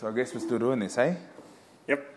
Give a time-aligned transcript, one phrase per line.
[0.00, 1.14] So I guess we're still doing this, hey?
[1.86, 2.14] Yep.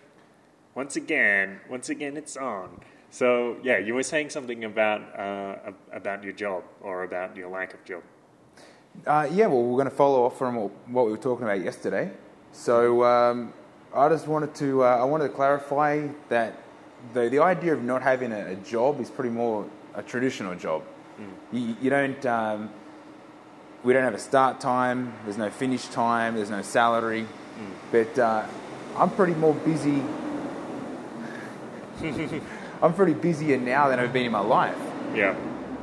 [0.73, 2.79] Once again, once again, it's on.
[3.11, 7.73] So yeah, you were saying something about uh, about your job or about your lack
[7.73, 8.01] of job.
[9.05, 12.09] Uh, yeah, well, we're going to follow off from what we were talking about yesterday.
[12.53, 13.51] So um,
[13.93, 16.53] I just wanted to uh, I wanted to clarify that
[17.13, 20.83] the the idea of not having a, a job is pretty more a traditional job.
[21.19, 21.33] Mm.
[21.51, 22.25] You, you don't.
[22.25, 22.69] Um,
[23.83, 25.13] we don't have a start time.
[25.25, 26.35] There's no finish time.
[26.35, 27.27] There's no salary.
[27.91, 28.45] But uh,
[28.97, 30.01] I'm pretty more busy.
[32.81, 34.77] I'm pretty busier now than I've been in my life.
[35.15, 35.35] Yeah.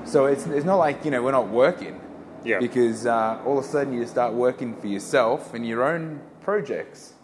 [0.05, 2.01] So it's, it's not like, you know, we're not working.
[2.45, 2.59] Yeah.
[2.59, 7.15] Because uh, all of a sudden you start working for yourself and your own projects.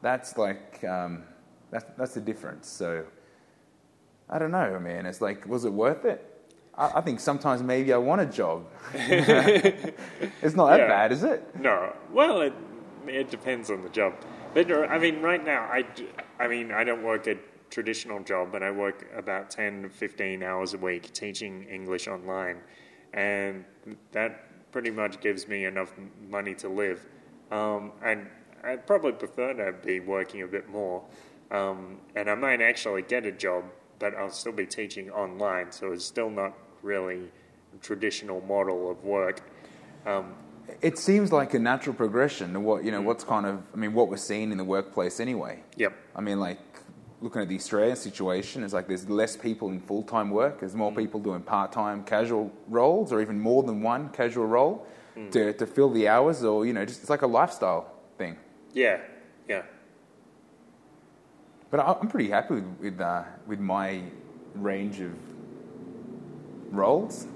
[0.00, 1.22] That's like, um,
[1.70, 2.66] that's, that's the difference.
[2.68, 3.04] So
[4.28, 5.06] I don't know, man.
[5.06, 6.28] It's like, was it worth it?
[6.76, 8.66] I, I think sometimes maybe I want a job.
[8.94, 10.88] it's not that Yeah.
[10.88, 11.44] bad, is it?
[11.56, 11.94] No.
[12.12, 12.52] Well, it
[13.08, 14.14] it depends on the job.
[14.54, 15.84] But uh, I mean, right now, I,
[16.38, 17.36] I mean, I don't work a
[17.70, 22.58] traditional job, but I work about 10 to 15 hours a week teaching English online.
[23.14, 23.64] And
[24.12, 25.92] that pretty much gives me enough
[26.28, 27.06] money to live.
[27.50, 28.28] Um, and
[28.64, 31.02] I'd probably prefer to be working a bit more.
[31.50, 33.64] Um, and I might actually get a job,
[33.98, 37.30] but I'll still be teaching online, so it's still not really
[37.74, 39.42] a traditional model of work.
[40.06, 40.34] Um,
[40.80, 43.00] It seems like a natural progression to what you know.
[43.00, 43.04] Mm.
[43.04, 45.62] What's kind of I mean, what we're seeing in the workplace anyway.
[45.76, 45.92] yep.
[46.14, 46.58] I mean, like
[47.20, 50.60] looking at the Australian situation, it's like there's less people in full time work.
[50.60, 50.96] There's more mm.
[50.96, 55.30] people doing part time casual roles, or even more than one casual role mm.
[55.32, 58.36] to to fill the hours, or you know, just it's like a lifestyle thing.
[58.72, 59.00] Yeah,
[59.48, 59.62] yeah.
[61.70, 64.02] But I- I'm pretty happy with with, uh, with my
[64.54, 65.12] range of
[66.70, 67.26] roles.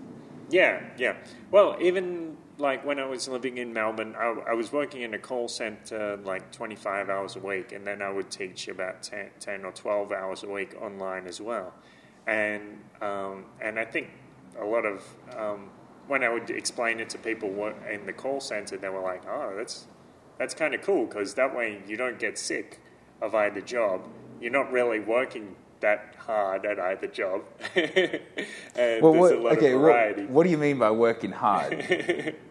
[0.50, 1.16] Yeah, yeah.
[1.50, 5.18] Well, even like when I was living in Melbourne, I, I was working in a
[5.18, 9.64] call center like 25 hours a week, and then I would teach about 10, 10
[9.64, 11.74] or 12 hours a week online as well.
[12.26, 14.08] And um, and I think
[14.60, 15.04] a lot of
[15.36, 15.70] um,
[16.08, 19.54] when I would explain it to people in the call center, they were like, "Oh,
[19.56, 19.86] that's
[20.38, 22.80] that's kind of cool because that way you don't get sick
[23.20, 24.08] of either job.
[24.40, 27.42] You're not really working." That hard at either job,
[27.76, 31.30] and Well, there's what, a lot okay, of what, what do you mean by working
[31.30, 32.34] hard?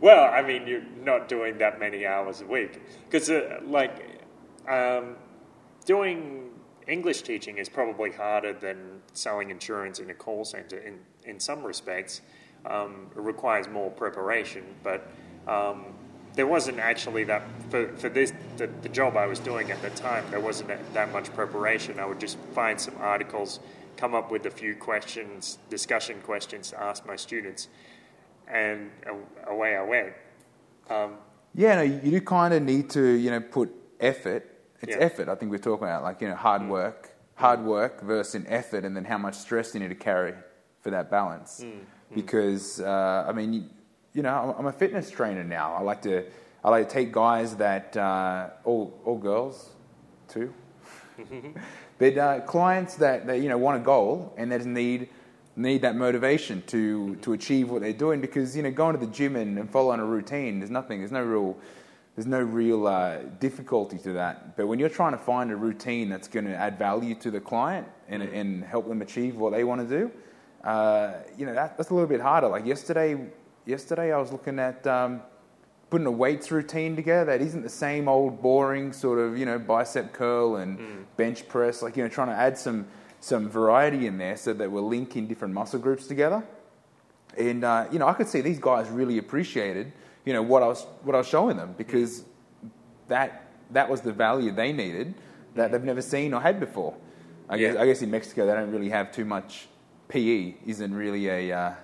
[0.00, 4.24] Well, I mean, you're not doing that many hours a week because, uh, like,
[4.66, 5.16] um,
[5.84, 6.50] doing
[6.88, 10.78] English teaching is probably harder than selling insurance in a call center.
[10.78, 12.22] In in some respects,
[12.66, 15.06] um, it requires more preparation, but
[15.46, 15.94] um,
[16.40, 19.90] there wasn't actually that for, for this the, the job I was doing at the
[19.90, 20.24] time.
[20.30, 22.00] There wasn't that, much preparation.
[22.00, 23.60] I would just find some articles,
[23.98, 27.68] come up with a few questions, discussion questions to ask my students,
[28.48, 28.90] and
[29.46, 30.12] away I went.
[30.88, 31.10] Um,
[31.54, 33.68] Yeah, no, you do kind of need to, you know, put
[34.12, 34.42] effort.
[34.80, 35.08] It's Yeah.
[35.08, 35.28] effort.
[35.28, 37.00] I think we're talking about like you know hard work,
[37.34, 40.32] hard work versus an effort, and then how much stress you need to carry
[40.82, 41.62] for that balance.
[42.14, 43.62] Because uh, I mean, you,
[44.12, 45.74] you know, I'm, a fitness trainer now.
[45.74, 46.24] I like to,
[46.64, 49.70] I like to take guys that uh, all all girls,
[50.28, 50.52] too,
[51.98, 55.08] but uh, clients that, that you know want a goal and that need
[55.56, 59.12] need that motivation to to achieve what they're doing because you know going to the
[59.12, 61.56] gym and, and following a routine there's nothing there's no real
[62.16, 64.56] there's no real uh, difficulty to that.
[64.56, 67.40] But when you're trying to find a routine that's going to add value to the
[67.40, 70.10] client and, and help them achieve what they want to do
[70.64, 72.48] uh, you know that, that's a little bit harder.
[72.48, 73.18] Like yesterday
[73.66, 75.22] yesterday I was looking at um,
[75.90, 79.58] putting a weights routine together that isn't the same old boring sort of you know
[79.58, 82.86] bicep curl and bench press like you know trying to add some
[83.20, 86.42] some variety in there so that we're linking different muscle groups together.
[87.36, 89.92] And uh, you know I could see these guys really appreciated
[90.24, 92.24] you know what I was what I was showing them because
[93.08, 95.14] that that was the value they needed
[95.54, 96.94] that they've never seen or had before.
[97.48, 99.68] I guess I guess in Mexico they don't really have too much
[100.08, 101.74] PE isn't really a uh,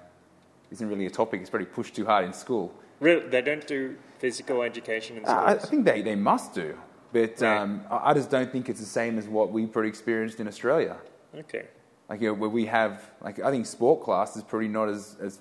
[0.70, 3.96] isn't really a topic it's pretty pushed too hard in school really, they don't do
[4.18, 5.38] physical education in schools.
[5.38, 6.78] I, I think they, they must do,
[7.12, 7.58] but Right.
[7.58, 10.48] um, I I just don't think it's the same as what we pretty experienced in
[10.48, 10.96] Australia.
[11.38, 11.66] okay.
[12.08, 15.16] Like you know, where we have, like I think sport class is pretty not as,
[15.20, 15.40] as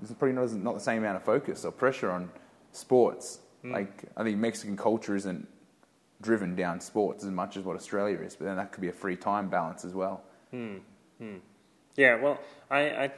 [0.00, 2.30] it's pretty not as, not the same amount of focus or pressure on
[2.72, 3.40] sports.
[3.62, 3.72] Hmm.
[3.72, 5.46] Like I think Mexican culture isn't
[6.22, 8.92] driven down sports as much as what Australia is, but then that could be a
[8.92, 10.22] free time balance as well.
[10.52, 10.76] Hmm.
[11.18, 11.38] Hmm.
[11.96, 12.38] Yeah, well,
[12.70, 13.12] I, I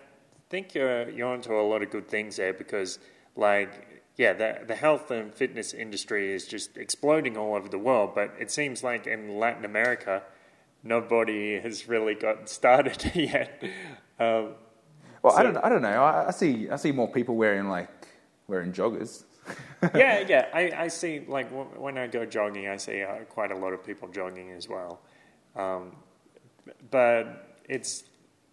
[0.51, 2.99] think you're, you're onto a lot of good things there because,
[3.37, 8.13] like, yeah, the, the health and fitness industry is just exploding all over the world,
[8.15, 10.23] but it seems like in Latin America,
[10.83, 13.63] nobody has really got started yet.
[14.19, 14.55] Um,
[15.23, 16.03] Well, I don't I don't know.
[16.03, 17.89] I, I see I see more people wearing like
[18.49, 19.25] wearing joggers.
[19.95, 20.47] yeah, yeah.
[20.53, 23.73] I, I see, like, w- when I go jogging, I see uh, quite a lot
[23.73, 25.01] of people jogging as well.
[25.57, 25.97] Um,
[26.91, 28.05] but it's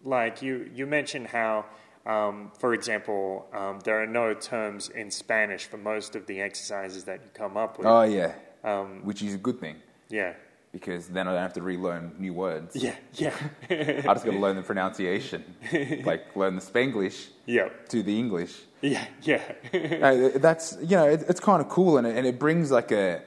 [0.03, 1.65] like you, you mentioned how,
[2.05, 7.05] um, for example, um, there are no terms in Spanish for most of the exercises
[7.05, 7.87] that you come up with.
[7.87, 9.77] Oh yeah, Um, which is a good thing
[10.09, 10.33] yeah.
[10.71, 12.75] because then I don't have to relearn new words.
[12.75, 13.33] Yeah, yeah.
[13.69, 15.43] I just got to learn the pronunciation,
[16.05, 17.89] like learn the Spanglish yep.
[17.89, 18.55] to the English.
[18.81, 19.41] Yeah, yeah.
[19.73, 22.91] Uh, that's you know it, it's kind of cool and it, and it brings like
[22.91, 23.21] a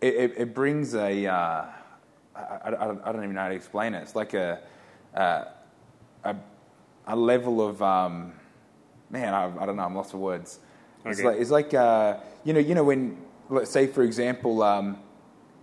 [0.00, 1.66] it, it, it brings a uh,
[2.34, 4.02] I, I, I don't even know how to explain it.
[4.02, 4.60] It's like a
[5.14, 5.44] uh,
[6.24, 6.36] a,
[7.06, 8.32] a level of um,
[9.10, 10.60] man I, I don't know I'm lost for words.
[11.04, 13.16] It's like it's like uh, you know you know when
[13.48, 14.98] let's say for example um,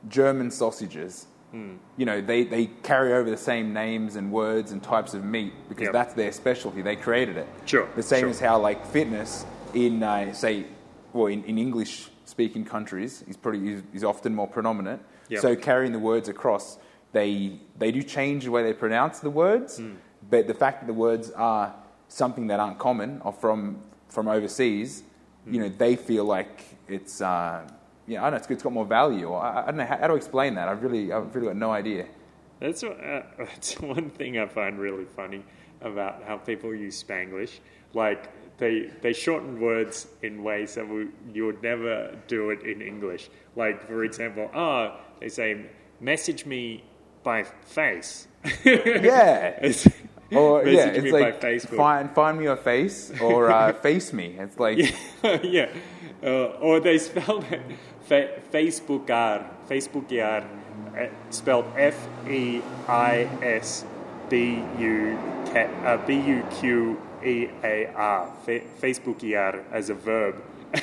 [0.08, 1.28] German sausages.
[1.52, 1.76] Hmm.
[1.98, 5.54] You know, they, they carry over the same names and words and types of meat
[5.70, 5.94] because Yep.
[5.94, 6.82] that's their specialty.
[6.82, 7.48] They created it.
[7.66, 8.30] Sure, The same sure.
[8.30, 9.46] as how like fitness
[9.76, 10.66] in uh, say
[11.14, 15.04] well in, in English speaking countries is pretty is, is often more predominant.
[15.30, 15.42] Yep.
[15.42, 16.80] So carrying the words across,
[17.12, 19.92] they they do change the way they pronounce the words, Hmm.
[20.30, 21.74] But the fact that the words are
[22.08, 23.80] something that aren't common or from
[24.10, 25.04] from overseas,
[25.48, 27.68] you know, they feel like it's uh,
[28.08, 29.28] yeah I don't know it's, it's got more value.
[29.28, 30.68] Or I, I don't know how, how to explain that.
[30.68, 32.06] I've really I've really got no idea.
[32.60, 35.44] That's, what- uh, that's one thing I find really funny
[35.82, 37.60] about how people use Spanglish.
[37.94, 42.82] Like, they, they shorten words in ways that we, you would never do it in
[42.82, 43.30] English.
[43.58, 45.66] Like, for example, oh, they say,
[46.00, 46.86] message me
[47.24, 48.28] by face.
[48.64, 49.72] Yeah.
[50.36, 51.78] Or yeah, it's me like by Facebook.
[51.78, 54.36] find find me your face or uh, face me.
[54.40, 54.78] It's like
[55.44, 55.70] yeah.
[56.24, 57.62] Uh, or they spelled it
[58.08, 60.46] fa- Facebookar, Facebookar,
[60.98, 63.84] uh, spelled F E I S
[64.30, 65.20] B U
[65.54, 70.42] uh, B U Q E A R, Fa- Facebookiar as a verb.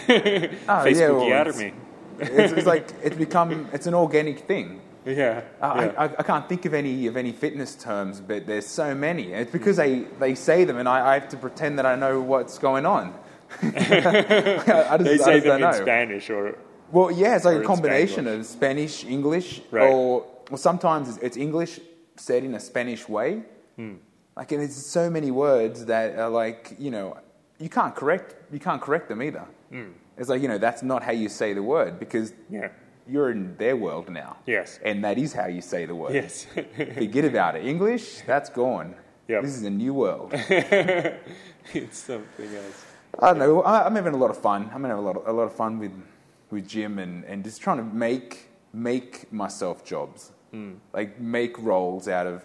[0.09, 1.73] Oh, yeah, well, it's- me.
[2.19, 4.83] it's, it's like it's become it's an organic thing.
[5.07, 5.43] Yeah.
[5.61, 5.93] I, yeah.
[5.99, 9.33] I, I can't think of any of any fitness terms, but there's so many.
[9.33, 12.21] It's because they, they say them, and I, I have to pretend that I know
[12.21, 13.15] what's going on.
[13.63, 15.73] I just, they say them in.
[15.75, 16.57] Spanish or.
[16.93, 18.41] Well, yeah, it's like a combination Spanglish.
[18.41, 19.91] of Spanish, English, Right.
[19.91, 21.79] or well, sometimes it's, English
[22.17, 23.43] said in a Spanish way.
[23.77, 23.95] Hmm.
[24.37, 27.17] Like, and there's so many words that are like, you know,
[27.59, 29.47] you can't correct you can't correct them either.
[29.71, 29.91] Hmm.
[30.19, 32.69] It's like you know that's not how you say the word because Yeah.
[33.11, 34.37] You're in their world now.
[34.47, 34.79] Yes.
[34.85, 36.15] and that is how you say the word.
[36.15, 36.47] Yes.
[36.77, 37.65] Forget about it.
[37.67, 38.95] English, that's gone.
[39.29, 39.43] Yep.
[39.43, 40.31] This is a new world.
[40.35, 42.85] it's something else.
[43.19, 43.63] I don't know.
[43.63, 44.71] I- I'm having a lot of fun.
[44.73, 45.93] I'm having a lot of, a lot of fun with
[46.51, 50.75] with gym and, and just trying to make make myself jobs, hmm.
[50.93, 52.45] like make roles out of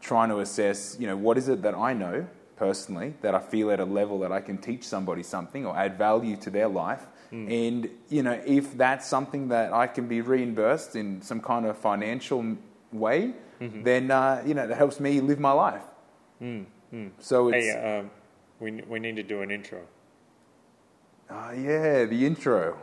[0.00, 0.96] trying to assess.
[0.98, 2.26] You know, what is it that I know
[2.62, 5.98] personally that I feel at a level that I can teach somebody something or add
[5.98, 7.06] value to their life.
[7.32, 11.78] And you know, if that's something that I can be reimbursed in some kind of
[11.78, 12.56] financial
[12.92, 15.82] way, then uh, you know that helps me live my life.
[17.18, 18.10] So it's Hey, um,
[18.60, 19.80] we, we need to do an intro.
[21.30, 22.76] Ah, yeah, the intro.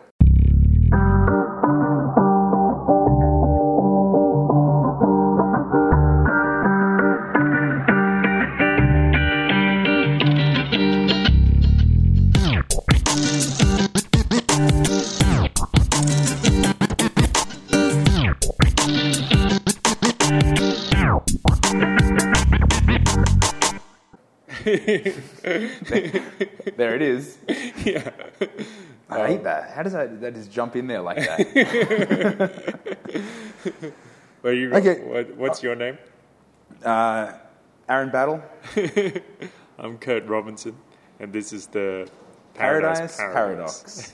[26.77, 27.37] There it is.
[27.85, 28.09] yeah.
[29.09, 29.71] I hate that.
[29.71, 32.75] How does that, that just jump in there like that?
[34.41, 35.01] Well, you, Okay.
[35.01, 35.97] what, what's your name?
[36.85, 37.33] uh,
[37.89, 38.41] Aaron Battle,
[39.77, 40.77] I'm Kurt Robinson,
[41.19, 42.09] and this is the
[42.53, 44.11] Paradise, Paradox.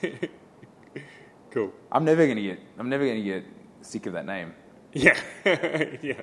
[1.52, 1.72] cool.
[1.92, 2.58] I'm never gonna get.
[2.76, 3.44] I'm never gonna get
[3.82, 4.52] sick of that name.
[4.92, 5.16] Yeah,
[6.02, 6.20] yeah.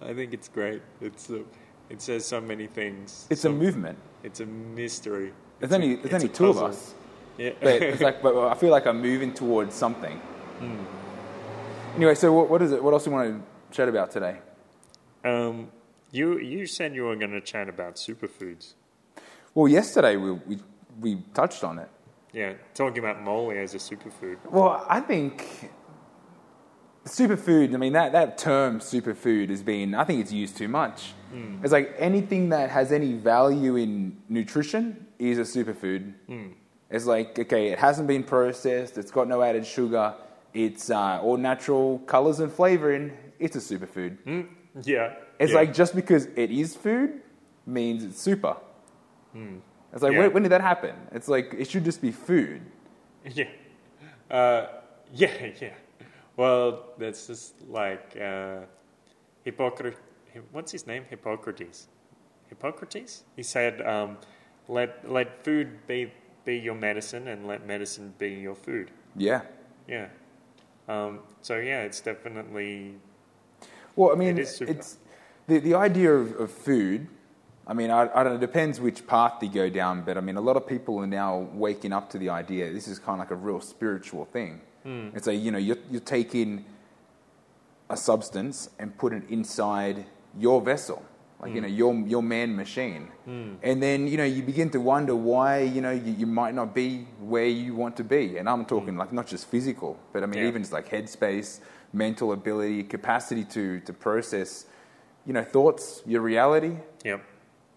[0.00, 0.82] I think it's great.
[1.00, 1.38] It's uh,
[1.90, 3.26] it says so many things.
[3.30, 3.98] It's so, a movement.
[4.22, 5.32] It's a mystery.
[5.58, 6.94] There's It's a- only there's only a two of us,
[7.36, 7.50] Yeah.
[7.60, 8.22] but it's like.
[8.22, 10.16] But I feel like I'm moving towards something.
[10.60, 10.84] Hmm.
[11.96, 12.82] Anyway, so what, what is it?
[12.82, 13.28] What else do you want
[13.70, 14.36] to chat about today?
[15.24, 15.68] um,
[16.12, 18.74] you you said you were going to chat about superfoods.
[19.54, 20.58] Well, yesterday we we,
[21.00, 21.88] we touched on it.
[22.32, 24.36] Yeah, talking about moly as a superfood.
[24.50, 25.70] Well, I think
[27.04, 27.74] superfood.
[27.74, 29.94] I mean, that, that term superfood has been.
[29.94, 31.12] I think it's used too much.
[31.62, 36.12] It's like anything that has any value in nutrition is a superfood.
[36.90, 38.98] It's like okay, it hasn't been processed.
[38.98, 40.14] It's got no added sugar.
[40.52, 43.12] It's uh, all natural colors and flavoring.
[43.38, 44.16] It's a superfood.
[44.82, 45.14] Yeah.
[45.38, 45.58] It's yeah.
[45.58, 47.22] like just because it is food
[47.64, 48.56] means it's super.
[49.92, 50.18] It's like Yeah.
[50.18, 50.94] when, when did that happen?
[51.12, 52.60] It's like it should just be food.
[53.24, 53.44] yeah.
[54.30, 54.66] Uh,
[55.12, 55.30] yeah,
[55.60, 55.74] yeah.
[56.36, 58.60] Well, that's just like uh,
[59.44, 59.98] Hippocrates.
[60.52, 61.04] What's his name?
[61.10, 61.88] Hippocrates.
[62.48, 63.24] Hippocrates.
[63.36, 64.18] He said, um,
[64.68, 66.12] "Let let food be
[66.44, 69.42] be your medicine, and let medicine be your food." Yeah.
[69.88, 70.08] Yeah.
[70.88, 72.94] Um, so yeah, it's definitely
[73.96, 74.98] Well, I mean, It is it's
[75.46, 77.06] the the idea of, of food.
[77.66, 78.34] I mean, I, I don't know.
[78.34, 81.06] It depends which path you go down, but I mean, a lot of people are
[81.06, 82.72] now waking up to the idea.
[82.72, 84.60] This is kind of like a real spiritual thing.
[84.82, 85.08] Hmm.
[85.14, 86.64] It's like you know, you're, you're taking
[87.88, 90.06] a substance and put it inside
[90.38, 91.04] your vessel,
[91.40, 91.62] like you hmm.
[91.62, 93.54] know, your your man machine, hmm.
[93.62, 96.74] and then you know, you begin to wonder why you know you, you might not
[96.74, 98.38] be where you want to be.
[98.38, 100.48] And I'm talking like not just physical, but I mean Yeah.
[100.48, 101.60] even just like headspace,
[101.92, 104.66] mental ability, capacity to to process,
[105.26, 107.22] you know, thoughts, your reality, yep.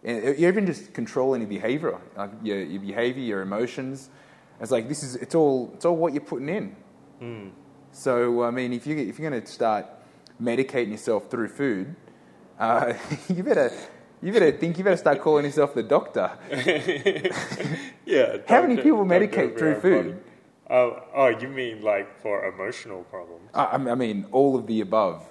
[0.04, 4.10] and uh, even just controlling your behavior, like your, your behavior, your emotions.
[4.62, 6.76] It's like this is it's all it's all what you're putting in.
[7.92, 9.86] So I mean, if you if you're going to start
[10.42, 11.96] medicating yourself through food,
[12.60, 12.94] uh,
[13.30, 13.72] you better
[14.22, 16.32] you better think you better start calling yourself the doctor.
[18.06, 18.38] Yeah.
[18.48, 20.22] How many people medicate through food?
[20.70, 23.50] Oh, oh, you mean like for emotional problems?
[23.54, 25.28] I, I mean, all of the above.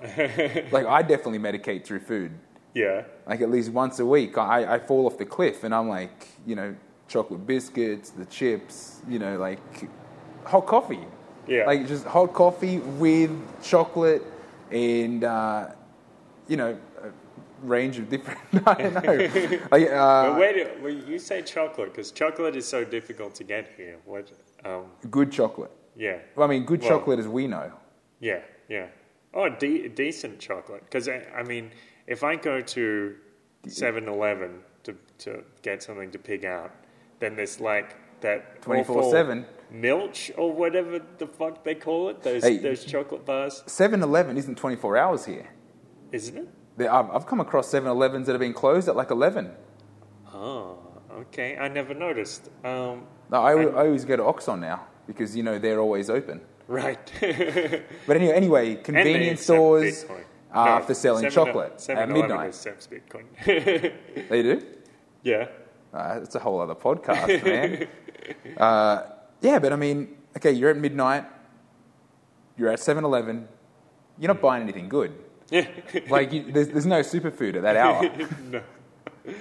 [0.73, 2.33] like I definitely medicate through food.
[2.75, 3.05] Yeah.
[3.27, 6.29] Like at least once a week, I, I fall off the cliff, and I'm like,
[6.47, 6.75] you know,
[7.09, 9.61] chocolate biscuits, the chips, you know, like
[10.45, 11.07] hot coffee.
[11.47, 11.67] Yeah.
[11.67, 13.31] Like just hot coffee with
[13.63, 14.23] chocolate
[14.71, 15.69] and, uh,
[16.49, 17.11] you know, a
[17.67, 18.39] range of different.
[18.67, 19.59] I don't know.
[19.73, 23.45] like, But uh, wait, a- when you say chocolate, because chocolate is so difficult to
[23.45, 23.97] get here.
[24.05, 24.31] What?
[24.65, 25.73] Um, good chocolate.
[25.97, 27.73] yeah, Well, I mean, good Well- chocolate as we know.
[28.21, 28.87] yeah, yeah.
[29.35, 30.85] Oh, de- decent chocolate.
[30.85, 31.71] Because I, I mean,
[32.07, 33.15] if I go to
[33.67, 36.73] 7-Eleven to to get something to pick out,
[37.21, 39.45] then there's like that 24/7.
[39.71, 42.23] milch or whatever the fuck they call it.
[42.23, 42.59] Those Hey.
[42.59, 45.47] those chocolate bars, 7 Eleven isn't 24 hours here.
[46.13, 46.49] isn't it?
[46.77, 49.51] There- I've, I've come across 7 Elevens that have been closed at like 11.
[50.35, 50.79] Oh,
[51.21, 51.57] okay.
[51.59, 52.49] I never noticed.
[52.65, 56.41] Um, No, I, I always go to Oxxo now because, you know, they're always open.
[56.69, 56.99] right.
[58.07, 60.05] But anyway, anyway convenience stores
[60.53, 62.49] are No, for selling 7 chocolate 7-Eleven midnight.
[62.49, 63.25] accepts Bitcoin.
[64.29, 64.63] They do?
[65.23, 65.49] yeah.
[65.95, 67.87] Uh, it's a whole other podcast, man.
[68.57, 69.03] uh,
[69.41, 71.25] yeah, but I mean, okay, you're at midnight,
[72.57, 73.49] you're at 7 Eleven,
[74.19, 75.13] you're not buying anything good.
[75.51, 75.67] Yeah.
[76.09, 78.03] Like, you, there's, there's no superfood at that hour.
[78.51, 78.63] no.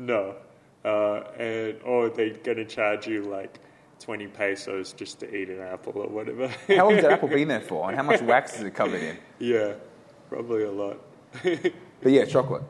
[0.00, 0.36] No.
[0.84, 3.58] Uh, and or they're gonna charge you like
[3.98, 6.46] twenty pesos just to eat an apple or whatever.
[6.68, 7.88] How long has that apple been there for?
[7.88, 9.18] And how much wax is it covered in?
[9.40, 9.72] yeah,
[10.28, 10.98] probably a lot.
[11.42, 12.62] But yeah, chocolate.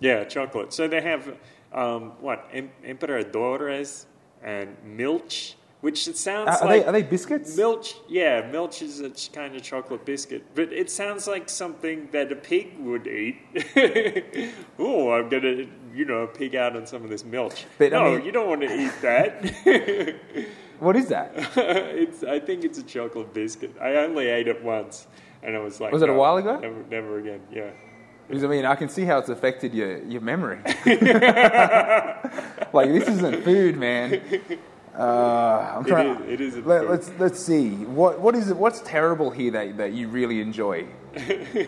[0.00, 0.72] Yeah, chocolate.
[0.72, 1.36] So they have
[1.72, 4.06] um, what em- emperadores
[4.44, 7.56] and milch, which it sounds Uh, are, like they, are they biscuits?
[7.56, 12.30] Milch, yeah, milch is a kind of chocolate biscuit, but it sounds like something that
[12.30, 13.36] a pig would eat.
[14.78, 17.64] oh, I'm gonna, you know, pig out on some of this milch.
[17.78, 19.44] But, I no, mean- you don't want to eat that.
[20.80, 21.30] What is that?
[21.56, 23.74] it's, I think it's a chocolate biscuit.
[23.80, 25.06] I only ate it once,
[25.42, 27.40] and I was like, Was it a while ago?" Never, never again.
[27.50, 27.70] Yeah.
[28.28, 30.58] Because I mean, I can see how it's affected your, your memory.
[32.72, 34.20] like this isn't food, man.
[34.98, 36.16] Uh, I'm trying.
[36.22, 36.90] is- it isn't Let, food.
[36.90, 37.70] let's let's see.
[37.84, 38.56] What what is it?
[38.56, 40.86] What's terrible here that, that you really enjoy?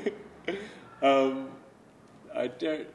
[1.03, 1.51] Um,
[2.35, 2.89] I don't,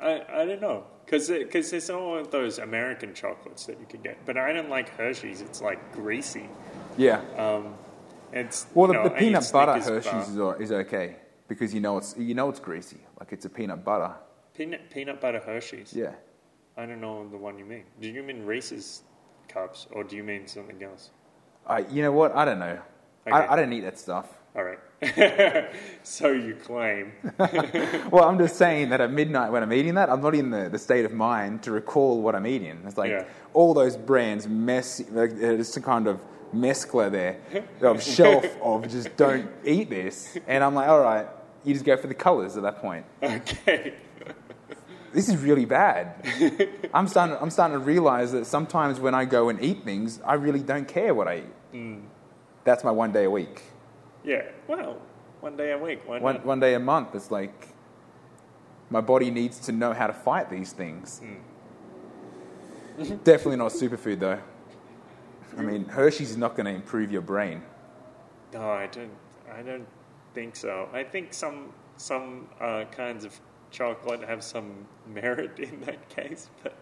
[0.00, 4.02] I, I don't know, because because there's all of those American chocolates that you can
[4.02, 5.40] get, but I don't like Hershey's.
[5.40, 6.48] It's like greasy.
[6.98, 7.22] Yeah.
[7.38, 7.74] Um,
[8.32, 10.56] it's Well, the, the peanut butter Hershey's bar.
[10.56, 11.16] is, is okay
[11.50, 13.00] because you know it's you know it's greasy.
[13.18, 14.12] Like it's a peanut butter.
[14.56, 15.92] peanut peanut butter Hershey's.
[15.92, 16.14] Yeah.
[16.78, 17.84] I don't know the one you mean.
[18.00, 19.02] Do you mean Reese's
[19.48, 21.10] cups, or do you mean something else?
[21.66, 22.34] I you know what?
[22.34, 22.78] I don't know.
[23.26, 23.36] Okay.
[23.36, 24.26] I, I don't eat that stuff.
[24.56, 24.78] All right.
[26.02, 27.12] so you claim.
[28.10, 30.68] Well, I'm just saying that at midnight when I'm eating that, I'm not in the,
[30.68, 32.82] the state of mind to recall what I'm eating.
[32.86, 33.24] It's like Yeah.
[33.52, 36.18] all those brands mess, like, uh, there's some kind of
[36.52, 37.38] mescla there
[37.82, 40.36] of shelf of just don't eat this.
[40.48, 41.26] And I'm like, all right,
[41.64, 43.04] you just go for the colors at that point.
[43.22, 43.94] Okay.
[45.12, 46.24] This is really bad.
[46.94, 50.34] I'm starting, I'm starting to realize that sometimes when I go and eat things, I
[50.34, 51.74] really don't care what I eat.
[51.74, 52.02] Mm.
[52.62, 53.62] That's my one day a week.
[54.22, 54.42] Yeah.
[54.68, 54.98] Well,
[55.40, 56.02] one day a week.
[56.06, 56.46] Why One, not?
[56.46, 57.70] one day a month, it's like
[58.88, 61.20] my body needs to know how to fight these things.
[63.24, 64.38] Definitely not superfood, though.
[65.58, 67.62] I mean, Hershey's is not going to improve your brain.
[68.52, 69.10] No, I don't.
[69.52, 69.86] I don't
[70.34, 70.88] think so.
[70.92, 73.38] I think some some uh, kinds of
[73.70, 74.70] chocolate have some
[75.06, 76.74] merit in that case, but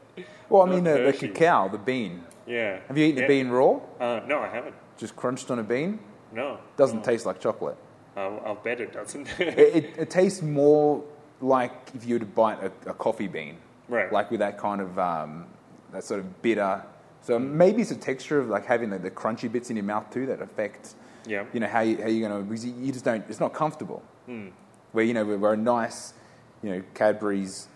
[0.48, 2.24] Well, I mean, the, the cacao, the bean.
[2.46, 2.80] Yeah.
[2.88, 3.26] Have you eaten Yeah.
[3.26, 3.80] the bean raw?
[4.00, 4.74] Uh, no, I haven't.
[4.96, 5.98] just crunched on a bean,
[6.32, 7.76] No, doesn't taste like chocolate.
[8.16, 9.28] I'll, I'll bet it doesn't.
[9.40, 11.04] It, it, it tastes more
[11.40, 13.56] like if you were to bite a, a coffee bean,
[13.88, 14.12] Right.
[14.12, 15.46] Like with that kind of um,
[15.92, 16.82] that sort of bitter.
[17.22, 20.10] So maybe it's a texture of like having the, the crunchy bits in your mouth
[20.10, 20.94] too that affect,
[21.28, 21.44] Yeah.
[21.52, 23.24] you know, how you how you're gonna because you, you just don't.
[23.28, 24.02] It's not comfortable.
[24.26, 24.48] Hmm.
[24.92, 26.14] Where you know we're, we're a nice,
[26.62, 27.68] you know, Cadbury's,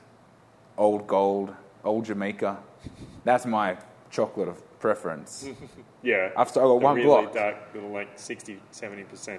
[0.77, 1.55] old gold,
[1.85, 2.59] old Jamaica.
[3.25, 3.77] That's my
[4.11, 5.49] chocolate of preference.
[6.03, 6.31] yeah.
[6.37, 7.33] I've got one really block.
[7.33, 9.39] dark, like 60, 70%.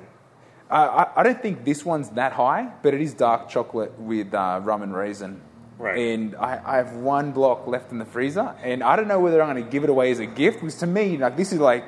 [0.70, 4.34] I, I, I don't think this one's that high, but it is dark chocolate with
[4.34, 5.42] uh, rum and raisin.
[5.78, 5.98] Right.
[5.98, 9.42] And I, I have one block left in the freezer, and I don't know whether
[9.42, 11.60] I'm going to give it away as a gift, because to me, like this is
[11.60, 11.86] like,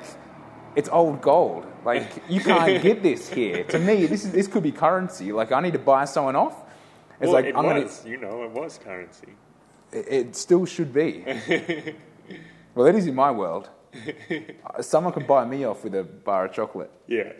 [0.76, 1.66] it's old gold.
[1.84, 3.64] Like you can't get this here.
[3.64, 5.32] To me, this is this could be currency.
[5.32, 6.62] Like I need to buy someone off.
[7.18, 9.32] It's well, like it I'm was, you know, it was currency.
[9.90, 11.24] It, it still should be.
[12.74, 13.70] well, it is in my world.
[13.96, 17.32] Uh, Someone could buy me off with a bar of chocolate, Yeah.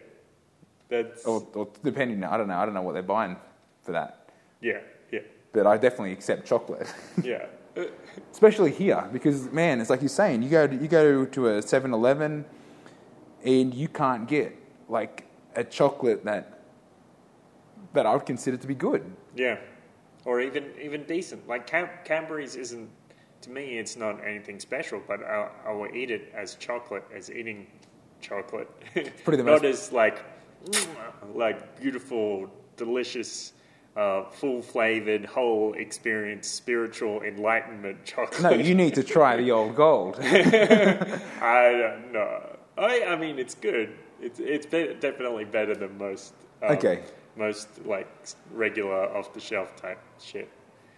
[0.88, 2.23] That's, or, or depending.
[2.25, 2.57] I don't know.
[2.57, 3.37] I don't know what they're buying
[3.83, 4.31] for that.
[4.62, 4.78] yeah,
[5.12, 5.21] yeah,
[5.52, 6.87] but I definitely accept chocolate,
[7.23, 7.47] yeah.
[8.33, 11.52] Especially here because man, it's like you're saying, you go to, you go to a
[11.61, 12.45] 7-Eleven
[13.46, 14.54] and you can't get
[14.88, 15.24] like
[15.54, 16.60] a chocolate that
[17.94, 19.02] that I would consider to be good.
[19.34, 19.56] Yeah,
[20.24, 21.48] or even even decent.
[21.48, 22.90] Like Cam- Cadbury's isn't
[23.42, 23.78] to me.
[23.78, 27.66] It's not anything special, but I, I will eat it as chocolate, as eating
[28.20, 28.68] chocolate.
[28.94, 30.18] It's pretty the not most- as like
[31.34, 33.52] like beautiful, delicious.
[33.96, 38.42] Uh, full flavored, whole experience, spiritual enlightenment chocolate.
[38.42, 40.18] No, you need to try the old gold.
[40.20, 42.55] I don't know.
[42.78, 43.88] I, I mean, it's good.
[44.21, 46.35] It's it's be- definitely better than most.
[46.62, 47.02] Um, Okay.
[47.37, 48.09] Most like
[48.52, 50.49] regular off the shelf type shit.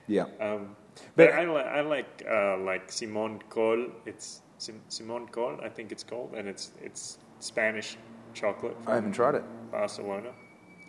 [0.06, 0.76] yeah, Um,
[1.16, 3.86] But- but I, li- I like uh, like Simon Coll.
[4.06, 7.96] It's Sim- Simon Coll, I think it's called, and it's it's Spanish
[8.34, 9.44] chocolate I haven't tried it.
[9.70, 10.30] Barcelona.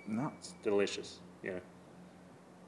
[0.08, 1.20] No, It's delicious.
[1.44, 1.60] Yeah,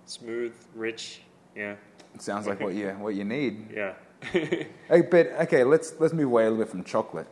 [0.05, 1.21] smooth, rich.
[1.55, 1.75] Yeah,
[2.15, 3.71] it sounds like what you what you need.
[3.71, 3.93] yeah.
[4.89, 7.27] Hey, but okay, let's let's move away a little bit from chocolate.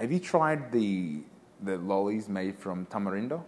[0.00, 1.20] Have you tried the
[1.62, 3.42] the lollies made from tamarindo?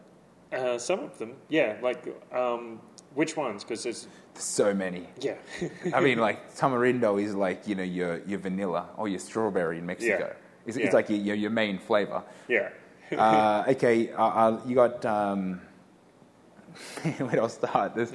[0.52, 1.76] uh, some of them, yeah.
[1.82, 2.80] Like um,
[3.14, 3.64] which ones?
[3.64, 5.08] Because there's so many.
[5.20, 5.34] yeah.
[5.92, 9.86] I mean, like tamarindo is like you know your your vanilla or your strawberry in
[9.86, 10.28] Mexico.
[10.28, 10.32] Yeah.
[10.66, 10.84] It's, Yeah.
[10.86, 12.22] it's like your, your main flavor.
[12.48, 12.70] yeah.
[13.16, 15.04] Uh, okay, uh, uh, you got.
[15.04, 15.60] Um,
[17.18, 17.94] where do I start?
[17.94, 18.08] The,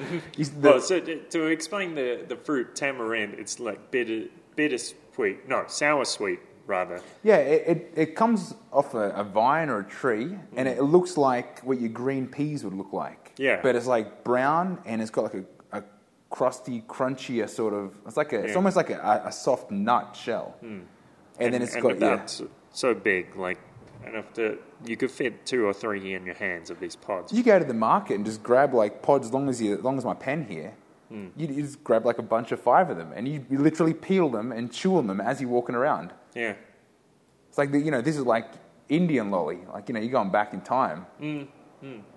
[0.61, 6.05] Well, so to, to explain the, the fruit tamarind, it's like bitter, bittersweet, no, sour
[6.05, 6.39] sweet
[6.71, 7.01] rather.
[7.23, 11.17] yeah, it, it, it comes off a, a vine or a tree, and it looks
[11.17, 13.33] like what your green peas would look like.
[13.37, 13.59] Yeah.
[13.61, 15.45] But it's like brown, and it's got like a,
[15.79, 15.83] a
[16.29, 17.95] crusty, crunchier sort of.
[18.07, 18.39] It's like a.
[18.39, 20.55] It's almost like a, a soft nut shell.
[20.61, 22.25] And, then it's and got yeah.
[22.25, 23.59] so, so big, like
[24.05, 27.31] enough to you could fit two or three in your hands of these pods.
[27.31, 29.83] You go to the market and just grab like pods, as long as you, as
[29.83, 30.73] long as my pen here.
[31.09, 31.27] Hmm.
[31.35, 33.93] You, you just grab like a bunch of five of them, and you, you literally
[33.93, 36.13] peel them and chew on them as you're walking around.
[36.35, 36.53] Yeah,
[37.49, 38.47] It's like the, you know, this is like
[38.89, 39.59] Indian lolly.
[39.73, 41.05] Like you know, you're going back in time.
[41.19, 41.43] Hmm.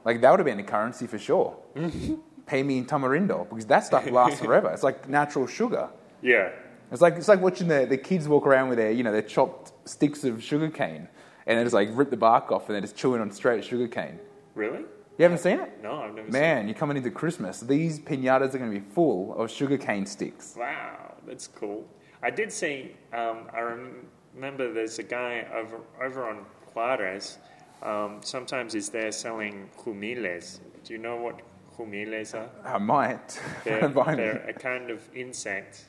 [0.04, 1.56] Like that would have been the currency for sure.
[2.46, 4.70] Pay me in tamarindo because that stuff lasts forever.
[4.70, 5.88] It's like natural sugar.
[6.20, 6.50] yeah,
[6.92, 9.22] It's like it's like watching the, the kids walk around with their you know their
[9.22, 11.08] chopped sticks of sugar cane,
[11.46, 13.88] and they just like rip the bark off and they're just chewing on straight sugar
[13.88, 14.18] cane.
[14.54, 14.84] really?
[15.16, 15.80] You haven't seen it?
[15.80, 16.40] No, I've never seen it.
[16.40, 17.60] Man, you're coming into Christmas.
[17.60, 20.56] These pinatas are going to be full of sugarcane sticks.
[20.58, 21.86] Wow, that's cool.
[22.24, 22.96] I did see.
[23.12, 27.38] Um, I rem- remember there's a guy over over on Juarez.
[27.82, 30.60] Um, sometimes he's there selling jumiles.
[30.84, 31.42] Do you know what
[31.76, 32.48] jumiles are?
[32.64, 33.38] I might.
[33.64, 35.84] They're, they're a kind of insect,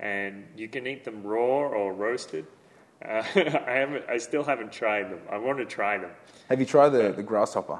[0.00, 2.46] and you can eat them raw or roasted.
[3.04, 4.04] Uh, I haven't.
[4.08, 5.20] I still haven't tried them.
[5.30, 6.10] I want to try them.
[6.48, 7.78] Have you tried the, the grasshopper?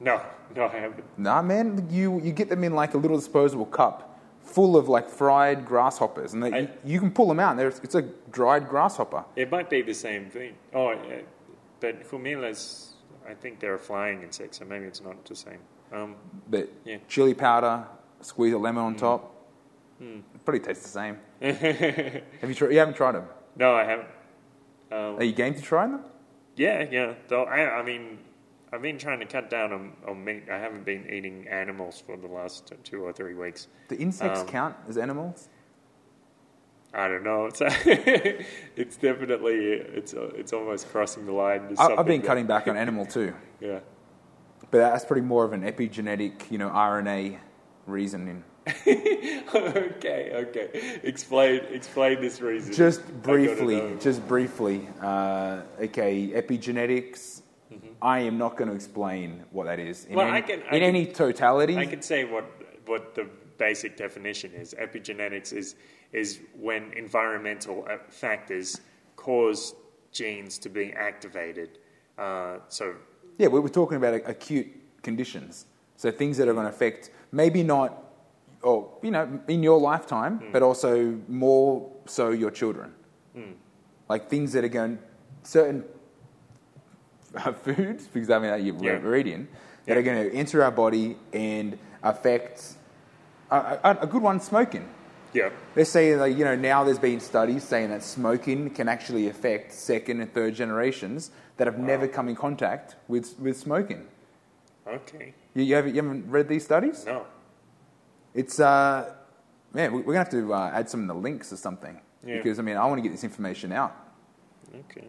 [0.00, 0.22] No,
[0.56, 1.04] no, I haven't.
[1.18, 1.86] Nah, man.
[1.90, 4.13] You, you get them in like a little disposable cup
[4.54, 7.58] full of like fried grasshoppers, and they, I- you, you can pull them out.
[7.58, 9.24] And it's a dried grasshopper.
[9.36, 10.54] It might be the same thing.
[10.72, 10.96] Oh, uh,
[11.80, 12.92] but humilas,
[13.28, 15.58] I think they're a flying insect, so maybe it's not the same.
[15.92, 16.16] Um,
[16.48, 16.96] But Yeah.
[16.96, 17.00] Mm.
[17.08, 17.86] chili powder,
[18.20, 19.30] squeeze a lemon on top.
[20.44, 21.16] Probably tastes the same.
[22.40, 22.72] Have you tried?
[22.72, 23.26] You haven't tried them.
[23.56, 24.08] no, I haven't.
[24.92, 26.02] Um, Are you game to try them?
[26.56, 27.14] yeah, yeah.
[27.28, 28.18] Though I, I mean,
[28.74, 30.44] I've been trying to cut down on, on meat.
[30.50, 33.68] I haven't been eating animals for the last two or three weeks.
[33.88, 35.48] Do insects Um, count as animals?
[36.92, 37.46] I don't know.
[37.46, 37.60] It's
[38.76, 41.76] it's definitely it's it's almost crossing the line.
[41.78, 43.32] I, I've been that- cutting back on animal too.
[43.60, 43.78] Yeah,
[44.72, 47.38] But that's pretty more of an epigenetic, you know, RNA
[47.86, 48.42] reasoning.
[48.86, 50.98] okay, okay.
[51.04, 52.72] Explain, explain this reason.
[52.72, 54.88] Just briefly, just briefly.
[55.00, 57.42] Uh, okay, epigenetics.
[58.02, 60.16] I am not going to explain what that is in, Mm-hmm.
[60.16, 61.76] Well, any, can- in can- any totality.
[61.76, 62.44] I can say what
[62.86, 63.26] what the
[63.58, 64.74] basic definition is.
[64.78, 65.76] Epigenetics is
[66.12, 68.80] is when environmental uh, factors
[69.16, 69.74] cause
[70.12, 71.78] genes to be activated.
[72.18, 72.94] Uh, so
[73.38, 74.68] Yeah, we were talking about acute
[75.02, 75.66] conditions.
[75.96, 77.90] So things that are going to affect maybe not,
[78.62, 80.52] or you know, in your lifetime, Hmm.
[80.52, 82.92] but also more so your children.
[84.08, 84.98] Like things that are going
[85.42, 85.82] certain
[87.64, 88.98] foods, because I mean you- Yeah.
[88.98, 89.48] we're eating,
[89.86, 89.98] that Yeah.
[89.98, 92.74] are going to enter our body and affect.
[93.50, 94.88] A, a, a good one, smoking.
[95.32, 99.28] yeah, They're saying that you know now there's been studies saying that smoking can actually
[99.28, 104.06] affect second and third generations that have never come in contact with with smoking.
[104.86, 107.04] okay, You, you, haven't, you haven't read these studies?
[107.06, 107.26] no,
[108.34, 109.12] It's uh,
[109.72, 112.36] man, we- we're gonna have to uh, add some in the links or something Yeah.
[112.38, 113.94] because I mean I want to get this information out.
[114.90, 115.06] okay.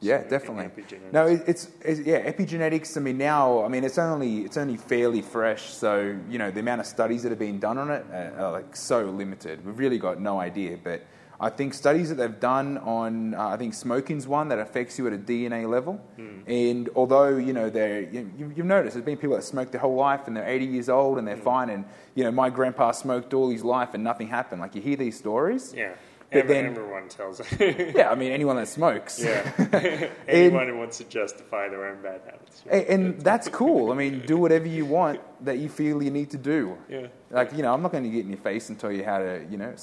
[0.00, 0.64] Yeah, definitely.
[0.64, 1.12] epigenetics.
[1.12, 2.96] No, it, it's, it's yeah, epigenetics.
[2.96, 6.60] I mean, now I mean it's only it's only fairly fresh, so you know the
[6.60, 9.64] amount of studies that have been done on it are, are like so limited.
[9.66, 11.02] We've really got no idea, but
[11.40, 15.06] I think studies that they've done on uh, I think smoking's one that affects you
[15.08, 16.40] at a DNA level, Hmm.
[16.46, 19.96] and although you know they're you, you've noticed there's been people that smoke their whole
[19.96, 21.42] life and they're 80 years old and they're Hmm.
[21.42, 21.84] fine, and
[22.14, 24.60] you know my grandpa smoked all his life and nothing happened.
[24.60, 25.94] Like you hear these stories, Yeah,
[26.30, 28.10] But Every- then- everyone tells yeah.
[28.10, 29.50] I mean anyone that smokes, yeah,
[30.28, 32.62] anyone who wants to justify their own bad habits.
[32.70, 33.90] And, and that's cool.
[33.92, 36.76] I mean, do whatever you want that you feel you need to do.
[36.88, 37.06] Yeah.
[37.30, 39.18] Like, you know, I'm not going to get in your face and tell you how
[39.20, 39.74] to, you know,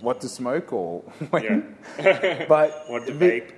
[0.00, 1.76] what to smoke or when.
[1.98, 2.44] Yeah.
[2.48, 3.50] But, What to vape?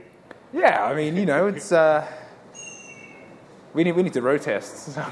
[0.54, 2.06] Yeah, I mean, you know, it's, uh,
[3.74, 4.96] we need, we need to road test.
[4.96, 5.06] uh,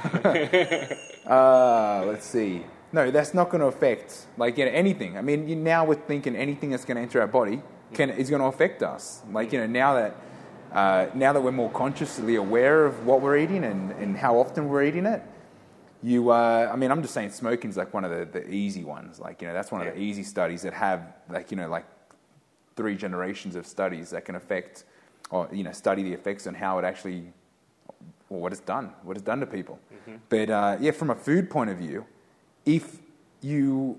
[2.06, 2.64] let's see.
[2.90, 5.18] No, that's not going to affect, like, you know, anything.
[5.18, 7.60] I mean, you, now we're thinking anything that's going to enter our body
[7.92, 9.22] can, is going to affect us.
[9.30, 10.16] Like, you know, now that,
[10.72, 14.68] uh, now that we're more consciously aware of what we're eating and, and how often
[14.68, 15.22] we're eating it,
[16.02, 19.18] you, uh, I mean, I'm just saying smoking's like one of the, the easy ones.
[19.18, 21.84] Like, you know, that's one of the easy studies that have, like, you know, like
[22.76, 24.84] three generations of studies that can affect,
[25.30, 27.32] or, you know, study the effects on how it actually,
[28.30, 29.78] or what it's done, what it's done to people.
[30.30, 32.06] But, uh, yeah, from a food point of view,
[32.68, 32.98] if
[33.40, 33.98] you,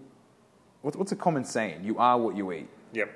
[0.82, 1.84] what's, what's a common saying?
[1.84, 2.69] You are what you eat.
[2.93, 3.10] Yep.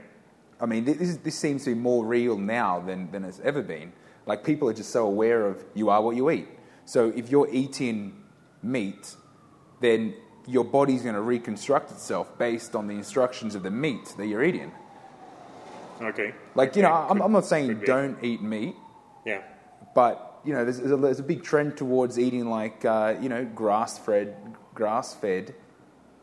[0.60, 3.62] I mean, this, is- this seems to be more real now than, than it's ever
[3.62, 3.94] been.
[4.26, 6.48] Like, people are just so aware of you are what you eat.
[6.86, 8.22] So, if you're eating
[8.62, 9.16] meat,
[9.82, 10.16] then
[10.48, 14.44] your body's going to reconstruct itself based on the instructions of the meat that you're
[14.44, 14.72] eating.
[16.02, 16.34] Okay.
[16.56, 18.76] Like, you know, I'm, I'm not saying don't eat meat,
[19.26, 19.42] Yeah.
[19.94, 23.30] but, you know, there's, there's, a, there's a big trend towards eating, like, uh, you
[23.30, 24.36] know, grass fed,
[24.74, 25.54] grass fed,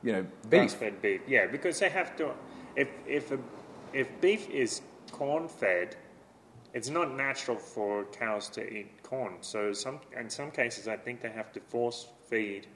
[0.03, 0.51] you know, beef.
[0.51, 1.21] Grass-fed beef.
[1.27, 2.33] Yeah, because they have to.
[2.77, 3.39] If if a,
[3.93, 4.83] if beef is
[5.13, 5.97] corn-fed,
[6.73, 9.35] it's not natural for cows to eat corn.
[9.41, 12.67] So some in some cases, I think they have to force feed,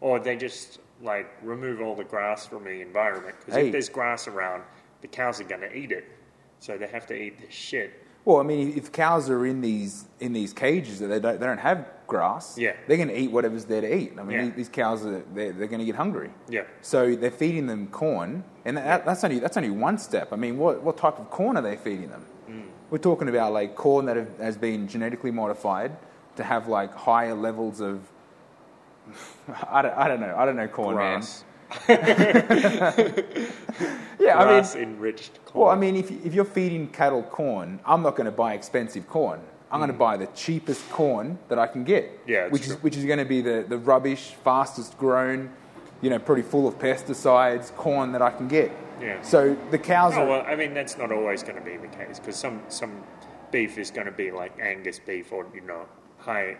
[0.00, 3.36] or they just like remove all the grass from the environment.
[3.40, 3.66] Because Hey.
[3.66, 4.62] if there's grass around,
[5.00, 6.04] the cows are going to eat it.
[6.60, 7.92] So they have to eat this shit.
[8.24, 11.46] Well, I mean, if cows are in these in these cages that they don't they
[11.46, 12.74] don't have grass, Yeah.
[12.86, 14.12] they're going to eat whatever's there to eat.
[14.18, 14.50] I mean, Yeah.
[14.60, 16.30] these cows are they're, they're going to get hungry.
[16.48, 16.62] Yeah.
[16.82, 20.32] So they're feeding them corn, and that, that's only that's only one step.
[20.32, 22.24] I mean, what what type of corn are they feeding them?
[22.48, 22.64] Mm.
[22.90, 25.90] We're talking about like corn that have, has been genetically modified
[26.36, 28.00] to have like higher levels of.
[29.70, 30.34] I don't, I don't know.
[30.36, 31.44] I don't know corn, Grass.
[31.44, 31.48] man.
[34.20, 35.64] Yeah, I mean, grass enriched corn.
[35.66, 39.08] well, I mean, if, if you're feeding cattle corn, I'm not going to buy expensive
[39.08, 39.40] corn.
[39.72, 42.04] I'm going to buy the cheapest corn that I can get.
[42.04, 42.28] Mm.
[42.28, 42.74] Yeah, which true.
[42.76, 45.50] is which is going to be the, the rubbish, fastest grown,
[46.02, 48.70] you know, pretty full of pesticides corn that I can get.
[49.00, 49.20] Yeah.
[49.22, 50.26] So the cows Oh are.
[50.28, 53.02] well, I mean that's not always going to be the case because some some
[53.50, 55.86] beef is going to be like Angus beef or you know
[56.18, 56.56] high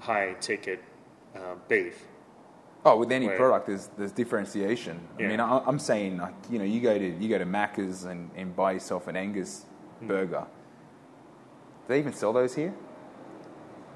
[0.00, 0.82] high ticket
[1.36, 2.04] uh, beef.
[2.84, 3.36] Oh, with any Wait.
[3.36, 4.98] product, there's there's differentiation.
[5.18, 8.04] I mean, I, I'm saying, like, you know, you go to you go to Macca's
[8.06, 9.66] and, and buy yourself an Angus
[10.00, 10.08] Hmm.
[10.08, 10.46] burger.
[11.86, 12.74] Do they even sell those here?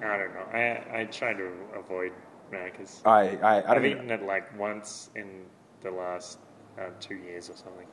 [0.04, 0.46] I don't know.
[0.52, 2.12] I I try to avoid
[2.52, 3.00] Macca's.
[3.04, 3.86] I I, I I've don't.
[3.86, 5.44] eaten it like once in
[5.82, 6.38] the last
[6.78, 7.86] uh, two years or something.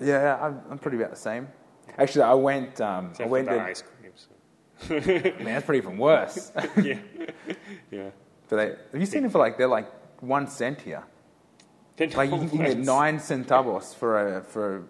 [0.00, 1.48] Yeah, I'm, I'm pretty about the same.
[1.98, 2.80] Actually, I went.
[2.80, 4.12] Um, I Except for the To, ice cream.
[4.14, 4.94] So.
[4.94, 6.52] man, that's pretty even worse.
[6.82, 6.98] yeah,
[7.90, 8.10] yeah.
[8.48, 9.90] but they, have you seen them for like they're like
[10.22, 11.04] one cent here?
[11.98, 14.84] Like you can, get nine centavos for a for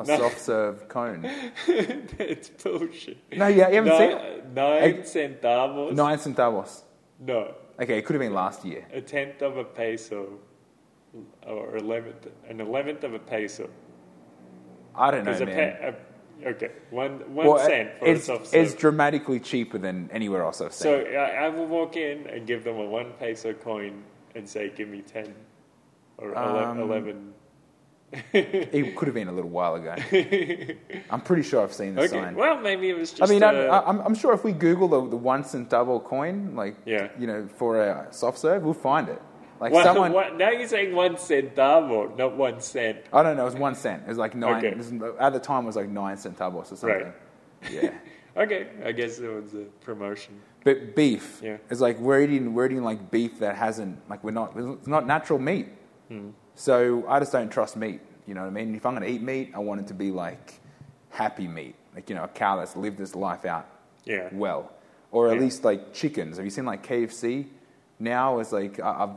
[0.00, 0.18] a No.
[0.18, 1.24] soft serve cone.
[1.68, 3.18] it's bullshit.
[3.36, 5.92] No, yeah, you haven't seen Nine, nine centavos.
[5.94, 6.82] Nine centavos.
[7.20, 8.86] No, Okay, it could have been last year.
[8.92, 10.38] a tenth of a peso.
[11.46, 13.68] or eleventh, an eleventh of a peso.
[14.94, 15.54] I don't know, Because a, man.
[15.56, 15.94] pe-
[16.46, 18.62] a okay, one one well, cent for it's, a soft serve.
[18.66, 21.16] it's dramatically cheaper than anywhere else I've So seen.
[21.16, 24.02] I, I will walk in and give them a one peso coin
[24.34, 25.34] and say, "Give me ten
[26.18, 27.34] or Um, eleven.
[28.32, 29.94] it could have been a little while ago.
[31.10, 32.34] I'm pretty sure I've seen the Okay, sign.
[32.34, 33.22] well, maybe it was just.
[33.22, 36.54] I mean, uh, I, I'm, I'm sure if we Google the, the one centavo coin,
[36.56, 37.08] like, Yeah.
[37.18, 39.22] you know, for a soft serve, we'll find it.
[39.60, 42.98] Like well, someone, what, now you're saying one centavo, not one cent.
[43.12, 44.02] I don't know, it was one cent.
[44.04, 44.74] It was like nine, Okay.
[44.74, 46.88] was- at the time it was like nine centavos or something.
[46.88, 47.14] Right.
[47.70, 47.90] Yeah.
[48.36, 50.40] Okay, I guess it was a promotion.
[50.64, 51.56] But beef Yeah.
[51.68, 55.04] It's like we're eating we're eating like beef that hasn't like we're not it's not
[55.04, 55.66] natural meat.
[56.06, 56.28] Hmm.
[56.54, 58.00] So I just don't trust meat.
[58.26, 58.74] You know what I mean?
[58.74, 60.60] If I'm going to eat meat, I want it to be like
[61.10, 63.66] happy meat, like you know a cow that's lived this life out
[64.04, 64.28] Yeah.
[64.32, 64.70] well,
[65.10, 65.40] or at Yeah.
[65.40, 66.36] least like chickens.
[66.36, 67.46] Have you seen like KFC?
[67.98, 69.16] Now it's like I, I've,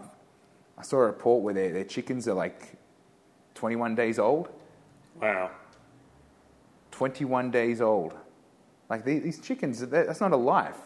[0.77, 2.73] I saw a report where their their chickens are like
[3.55, 4.49] 21 days old.
[5.21, 5.51] Wow.
[6.91, 8.15] 21 days old.
[8.89, 10.77] Like these, these chickens, that's not a life.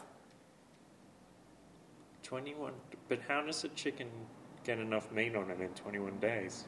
[2.23, 2.73] 21.
[3.07, 4.07] But how does a chicken
[4.67, 6.65] get enough meat on it in 21 days?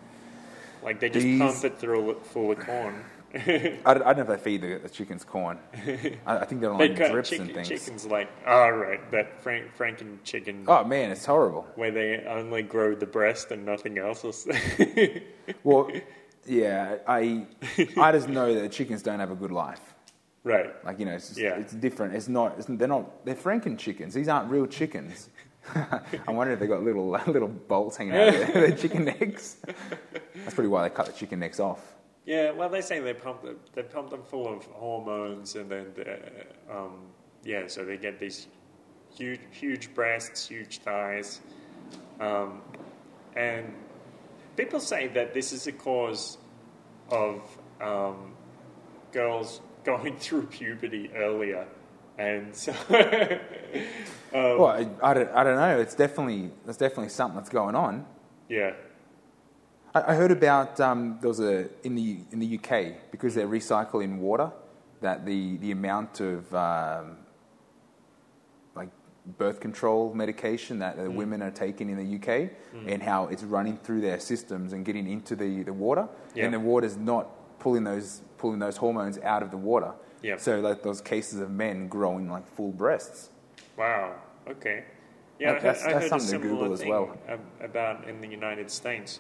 [0.82, 3.04] Like they just These- pump it through full of corn.
[3.36, 5.60] I, I don't know if they feed the, the chickens corn.
[6.26, 7.68] I, I think they're on like cut drips chicken, and things.
[7.68, 11.68] chicken's like, all right, that Frank, Franken chicken Oh man, it's horrible.
[11.76, 14.26] where they only grow the breast and nothing else.
[15.64, 15.92] Well,
[16.46, 17.46] yeah, I
[17.98, 19.94] I just know that chickens don't have a good life.
[20.44, 20.74] right.
[20.86, 21.56] Like you know, it's, just, Yeah.
[21.60, 22.16] it's different.
[22.16, 22.56] It's not.
[22.58, 23.26] It's, they're not.
[23.26, 24.14] They're Franken chickens.
[24.16, 25.30] These aren't real chickens.
[26.28, 29.58] I wonder if they got little little bolts hanging out of their, their chicken necks.
[29.66, 31.96] That's probably why they cut the chicken necks off.
[32.26, 35.88] Yeah, well, they say they pump them, they pump them full of hormones, and then
[36.70, 37.08] uh, um,
[37.44, 38.48] yeah, so they get these
[39.16, 41.42] huge, huge breasts, huge thighs,
[42.20, 42.62] um,
[43.36, 43.74] and
[44.56, 46.38] people say that this is a cause
[47.10, 47.42] of
[47.82, 48.34] um,
[49.12, 51.66] girls going through puberty earlier,
[52.20, 52.74] and so
[54.32, 55.80] Well, I, I, don't, I don't know.
[55.80, 58.06] It's definitely there's definitely something that's going on.
[58.48, 58.74] yeah,
[59.96, 63.48] I, I heard about um, there was a in the in the UK because they're
[63.48, 64.52] recycling water
[65.02, 67.18] that the the amount of um,
[68.76, 68.90] like
[69.40, 72.52] birth control medication that the women are taking in the UK
[72.88, 76.46] and how it's running through their systems and getting into the, the water Yeah.
[76.46, 79.92] and the water's not pulling those pulling those hormones out of the water.
[80.22, 80.38] Yeah.
[80.38, 83.30] So like those cases of men growing like full breasts.
[83.78, 84.16] Wow.
[84.48, 84.84] Okay.
[85.40, 87.18] Yeah, That- that's- I, that's heard something to Google as well.
[87.62, 89.20] about in the United States,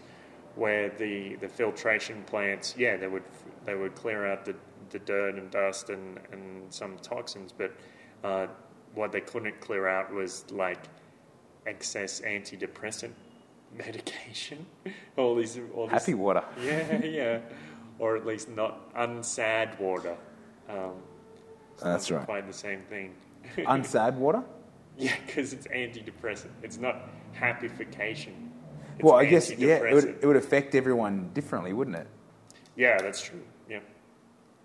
[0.56, 3.24] where the, the filtration plants, yeah, they would
[3.66, 4.56] they would clear out the,
[4.90, 7.72] the dirt and dust and, and some toxins, but
[8.24, 8.48] uh,
[8.96, 10.80] what they couldn't clear out was like
[11.66, 13.12] excess antidepressant
[13.78, 14.66] medication.
[15.18, 16.44] all these all this, Happy water.
[16.64, 17.40] yeah, yeah,
[18.00, 20.18] or at least not unsad water.
[20.70, 20.94] Um,
[21.74, 22.26] it's That's right.
[22.26, 23.16] Quite the same thing.
[23.58, 24.44] Unsad water?
[24.98, 26.52] Yeah, because it's antidepressant.
[26.62, 28.50] It's not happification.
[28.96, 32.08] It's well, I guess yeah, it would, it would affect everyone differently, wouldn't it?
[32.76, 33.42] Yeah, that's true.
[33.70, 33.80] Yeah.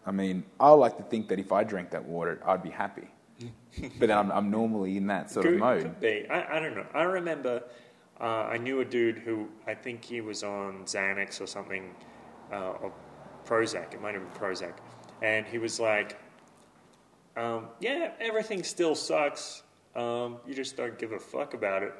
[0.05, 3.09] I mean, I like to think that if I drank that water, I'd be happy.
[3.99, 5.83] but I'm, I'm normally in that sort could, of mode.
[5.83, 6.27] could be.
[6.29, 6.87] I, I don't know.
[6.95, 7.63] I remember
[8.21, 11.95] uh, I knew a dude who I think he was on Xanax or something,
[12.53, 12.93] uh, or
[13.45, 13.95] Prozac.
[13.95, 14.75] It might have been Prozac.
[15.25, 16.19] And he was like,
[17.35, 19.63] um, yeah, everything still sucks.
[19.97, 21.95] Um, you just don't give a fuck about it.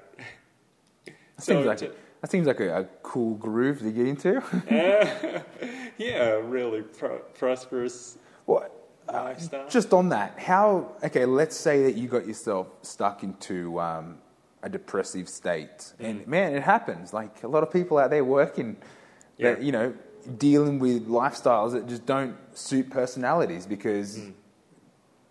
[1.07, 4.43] That seems like, to- that seems like a, a cool groove to get into.
[5.99, 8.73] yeah, really pro- prosperous What?
[9.11, 9.69] lifestyle.
[9.71, 14.19] just on that, how, okay, let's say that you got yourself stuck into um,
[14.63, 15.79] a depressive state.
[15.99, 16.05] Mm.
[16.05, 17.15] And man, it happens.
[17.15, 18.77] Like a lot of people out there working,
[19.39, 19.95] that, you know,
[20.39, 24.33] dealing with lifestyles that just don't suit personalities because Mm.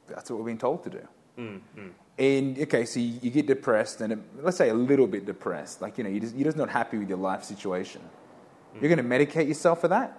[0.07, 1.07] that's what we've been told to do.
[1.35, 1.87] Hmm, hmm.
[2.19, 5.81] And okay, so you, you get depressed, and it, let's say a little bit depressed,
[5.81, 8.01] like you know, you're just, you're just not happy with your life situation.
[8.73, 8.79] Hmm.
[8.85, 10.17] You're going to medicate yourself for that?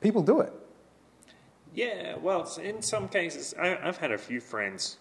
[0.00, 0.52] People do it.
[1.74, 4.98] Yeah, well, in some cases, I, I've had a few friends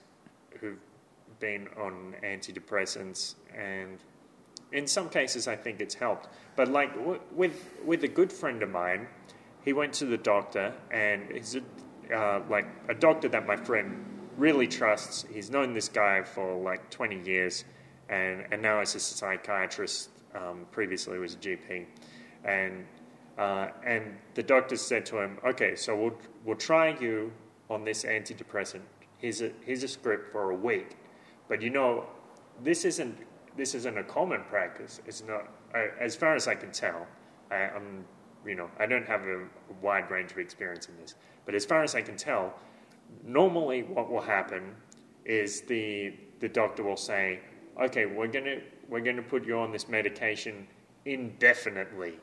[0.59, 0.79] who've
[1.39, 3.97] been on antidepressants, and
[4.71, 6.29] in some cases, I think it's helped.
[6.55, 6.91] But like
[7.33, 9.07] with with a good friend of mine,
[9.63, 14.05] he went to the doctor, and he's a, uh, like a doctor that my friend
[14.37, 15.25] really trusts.
[15.31, 17.63] He's known this guy for like twenty years,
[18.09, 20.09] and and now is a psychiatrist.
[20.33, 21.85] Um, previously, was a GP,
[22.45, 22.85] and
[23.37, 27.31] uh, and the doctor said to him, "Okay, so we'll we'll try you
[27.69, 28.81] on this antidepressant.
[29.17, 30.97] Here's a here's a script for a week,
[31.47, 32.05] but you know,
[32.63, 33.17] this isn't
[33.57, 35.01] this isn't a common practice.
[35.05, 37.07] It's not, I, as far as I can tell.
[37.49, 38.05] I, I'm,
[38.45, 41.65] you know, I don't have a, a wide range of experience in this, but as
[41.65, 42.53] far as I can tell,
[43.23, 44.75] normally what will happen
[45.25, 47.39] is the the doctor will say,
[47.79, 48.57] "Okay, we're gonna
[48.89, 50.67] we're gonna put you on this medication
[51.05, 52.19] indefinitely."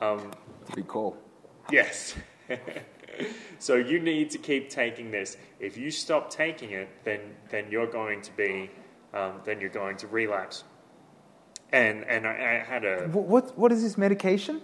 [0.00, 0.30] Um,
[0.86, 1.16] call.
[1.72, 2.14] Yes.
[3.58, 5.36] so you need to keep taking this.
[5.58, 8.70] If you stop taking it, then then you're going to be
[9.14, 10.64] um, then you're going to relapse.
[11.72, 14.62] And and I, I had a What, what, what is this medication?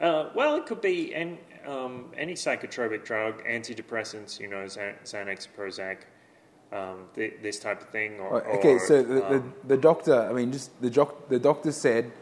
[0.00, 5.98] uh, well, it could be an, um, any psychotropic drug, antidepressants, you know, Xanax, Prozac,
[6.72, 8.20] um, th- this type of thing.
[8.20, 11.38] Or, okay, or, so the, the, um, the doctor, I mean, just the, doc, the
[11.38, 12.12] doctor said,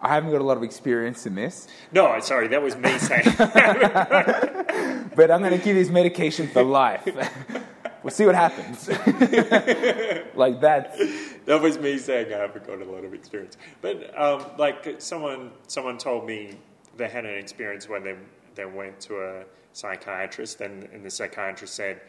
[0.00, 3.24] I haven't got a lot of experience in this, no, sorry, that was me saying.
[5.16, 7.06] but I'm going to give this medication for life.
[8.08, 8.88] we'll see what happens.
[10.34, 10.96] like that.
[11.44, 13.56] that was me saying I haven't got a lot of experience.
[13.82, 16.56] But um, like someone, someone told me
[16.96, 18.16] they had an experience where they
[18.54, 22.00] they went to a psychiatrist, and, and the psychiatrist said,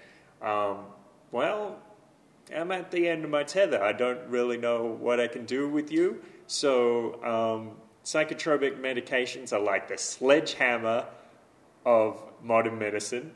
[0.41, 0.85] um,
[1.31, 1.77] "Well,
[2.55, 3.83] I'm at the end of my tether.
[3.83, 6.21] I don't really know what I can do with you.
[6.47, 11.05] So um, psychotropic medications are like the sledgehammer
[11.85, 13.33] of modern medicine.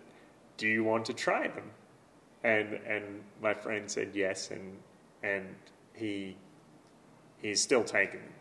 [0.57, 1.72] Do you want to try them?"
[2.43, 4.77] And and my friend said yes, and
[5.23, 5.55] and
[5.93, 6.35] he
[7.41, 8.33] he's still taking them.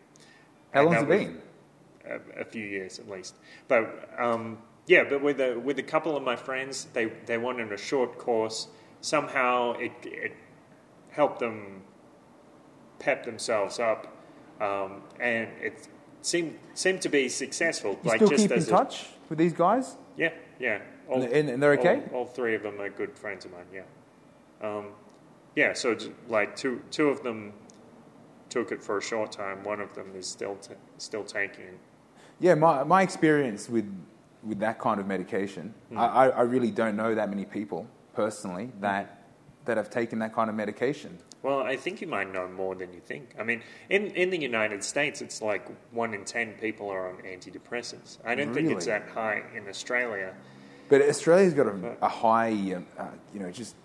[0.74, 1.42] How And long's it been?
[2.04, 3.36] A, a few years at least.
[3.68, 7.72] But um, yeah, but with a with a couple of my friends, they they wanted
[7.72, 8.68] a short course.
[9.00, 10.32] Somehow it it
[11.10, 11.82] helped them
[12.98, 14.06] pep themselves up,
[14.60, 15.86] um, and it
[16.22, 17.98] seemed seemed to be successful.
[18.02, 19.96] You still keep in a- touch with these guys?
[20.16, 20.80] yeah, yeah.
[21.12, 22.03] All, And- and they're okay?
[22.12, 23.66] All, all three of them are good friends of mine.
[23.72, 23.83] Yeah,
[24.62, 24.87] um,
[25.55, 25.72] yeah.
[25.75, 25.96] So
[26.29, 27.53] like two two of them
[28.48, 29.62] took it for a short time.
[29.64, 31.64] One of them is still t- still taking.
[31.64, 31.79] it.
[32.40, 33.87] Yeah, my, my experience with,
[34.42, 35.98] with that kind of medication, Hmm.
[35.98, 39.22] I, I I really don't know that many people personally that,
[39.64, 41.18] that have taken that kind of medication.
[41.42, 43.35] Well, I think you might know more than you think.
[43.38, 47.16] I mean, in, in the United States, it's like one in ten people are on
[47.22, 48.18] antidepressants.
[48.25, 50.35] I don't think it's that high in Australia.
[50.92, 53.76] But Australia's got a, a high, um, uh, you know, just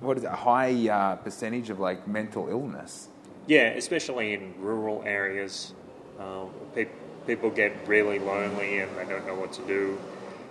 [0.00, 3.08] what is it, a high uh, percentage of like mental illness.
[3.46, 5.72] Yeah, especially in rural areas,
[6.20, 6.88] um, pe-
[7.26, 9.98] people get really lonely and they don't know what to do.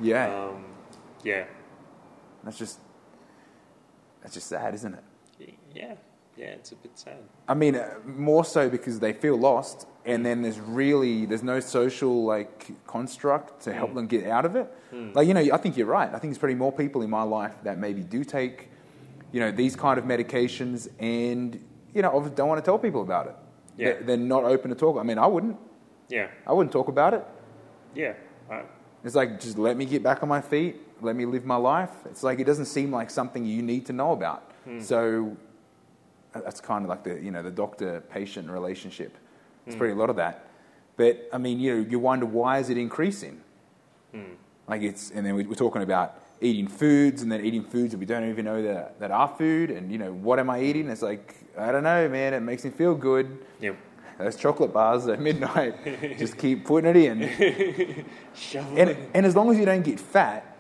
[0.02, 0.66] Yeah, Um,
[1.24, 1.44] yeah,
[2.44, 2.80] that's just
[4.24, 5.54] that's just sad, isn't it?
[5.76, 5.94] Yeah,
[6.36, 6.46] yeah.
[6.58, 7.20] It's a bit sad.
[7.48, 11.60] I mean, uh, more so because they feel lost, and then there's really there's no
[11.60, 13.96] social like construct to help mm.
[13.96, 14.72] them get out of it.
[14.94, 15.16] Mm.
[15.16, 16.08] Like you know, I think you're right.
[16.08, 18.70] I think there's probably more people in my life that maybe do take,
[19.32, 21.60] you know, these kind of medications, and
[21.94, 23.36] you know, obviously don't want to tell people about it.
[23.78, 23.86] Yeah.
[23.86, 24.98] They're, they're not open to talk.
[24.98, 25.58] I mean, I wouldn't.
[26.08, 27.26] Yeah, I wouldn't talk about it.
[27.96, 28.14] yeah.
[28.50, 28.62] I,
[29.04, 31.90] It's like just let me get back on my feet, let me live my life.
[32.06, 34.52] It's like it doesn't seem like something you need to know about.
[34.68, 34.84] Mm.
[34.84, 35.36] So
[36.36, 39.18] uh, that's kind of like the you know the doctor patient relationship.
[39.68, 40.48] It's pretty a lot of that.
[40.98, 43.42] But I mean, you know, you wonder why is it increasing?
[44.14, 44.34] Hmm.
[44.68, 47.98] Like it's and then we- we're talking about eating foods and then eating foods that
[47.98, 50.90] we don't even know that that are food and you know what am I eating?
[50.90, 52.34] It's like I don't know, man.
[52.34, 53.38] It makes me feel good.
[53.60, 53.72] yeah.
[54.18, 55.76] Those chocolate bars at midnight,
[56.18, 58.06] just keep putting it in.
[58.56, 60.56] And, and as long as you don't get fat,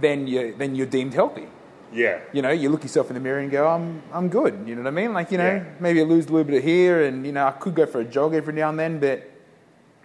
[0.00, 1.46] then you then you're deemed healthy.
[1.92, 4.64] Yeah, You know, you look yourself in the mirror and go, I'm I'm good.
[4.66, 5.12] You know what I mean?
[5.12, 5.64] Like you know, Yeah.
[5.80, 8.00] maybe I lose a little bit of here, and you know, I could go for
[8.00, 9.22] a jog every now and then, but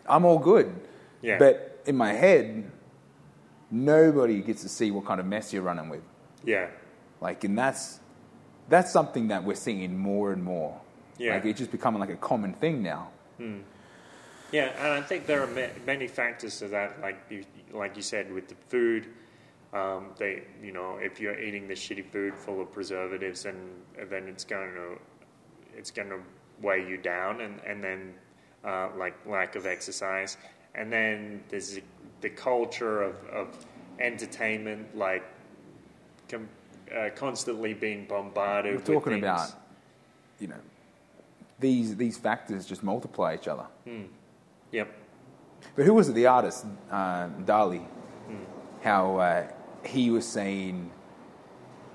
[0.08, 0.74] I'm all good.
[1.22, 1.38] Yeah.
[1.39, 2.70] But in my head,
[3.72, 6.02] nobody gets to see what kind of mess you're running with.
[6.44, 6.67] yeah,
[7.20, 8.00] Like, and that's
[8.70, 10.80] that's something that we're seeing more and more.
[11.17, 11.34] Yeah.
[11.36, 13.10] Like it's just becoming like a common thing now.
[13.38, 13.60] Hmm.
[14.52, 14.70] yeah.
[14.80, 18.48] And I think there are many factors to that, like you, like you said, with
[18.48, 19.08] the food.
[19.74, 23.58] Um, they, you know, if you're eating the shitty food full of preservatives, and
[24.10, 25.00] then it's going to,
[25.78, 26.20] it's going to
[26.62, 28.14] weigh you down, and and then
[28.66, 30.38] uh, like lack of exercise,
[30.76, 31.80] and then there's
[32.20, 33.66] the, culture of, of
[34.00, 35.24] entertainment, like
[36.30, 36.50] com-
[36.94, 38.76] uh, constantly being bombarded.
[38.76, 39.52] We're talking about,
[40.40, 40.60] you know,
[41.60, 43.67] these these factors just multiply each other.
[44.72, 44.94] Yep.
[45.76, 46.13] But who was it?
[46.13, 47.88] The artist, uh, Dali.
[48.84, 49.48] How uh,
[49.86, 50.92] he was saying,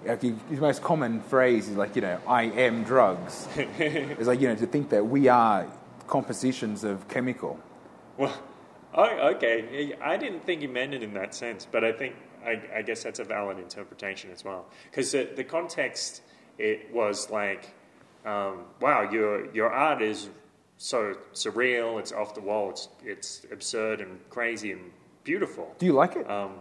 [0.04, 3.48] like his his most common phrase is like, you know, I am drugs.
[3.56, 5.66] it's like you know to think that we are
[6.06, 7.58] compositions of chemical.
[8.16, 8.34] Well,
[8.94, 9.94] oh, okay.
[10.00, 12.14] I didn't think he meant it in that sense, but I think
[12.44, 14.66] I, I guess that's a valid interpretation as well.
[14.90, 16.22] Because the, the context
[16.58, 17.74] it was like
[18.24, 20.28] um, "Wow, your your art is
[20.78, 21.98] so surreal.
[22.00, 22.70] It's off the wall.
[22.70, 24.92] It's it's absurd and crazy and
[25.24, 26.28] beautiful." Do you like it?
[26.30, 26.54] Um,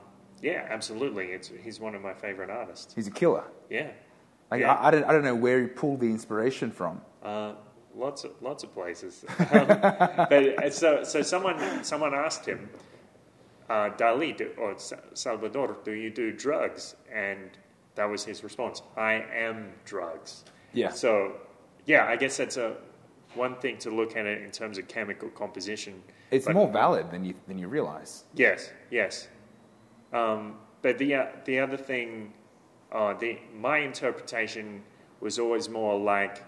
[0.49, 1.25] yeah, absolutely.
[1.35, 2.93] It's he's one of my favorite artists.
[2.97, 3.45] He's a killer.
[3.69, 3.89] Yeah,
[4.51, 4.73] Like Yeah.
[4.73, 7.01] I, I don't I don't know where he pulled the inspiration from.
[7.23, 7.53] uh,
[8.05, 9.13] lots of lots of places.
[9.51, 9.67] um,
[10.31, 12.69] but uh, so so someone someone asked him,
[13.69, 14.75] uh, Dali do, or
[15.13, 16.95] Salvador, do you do drugs?
[17.13, 17.49] And
[17.95, 18.81] that was his response.
[18.97, 19.13] I
[19.47, 20.43] am drugs.
[20.73, 20.91] Yeah.
[20.91, 21.11] So
[21.85, 22.75] yeah, I guess that's a
[23.33, 25.93] one thing to look at it in terms of chemical composition.
[26.31, 28.11] It's But- more valid than you than you realize.
[28.35, 29.27] Yes, yes.
[30.13, 32.33] Um, but the uh, the other thing,
[32.91, 34.83] uh, the my interpretation
[35.19, 36.43] was always more like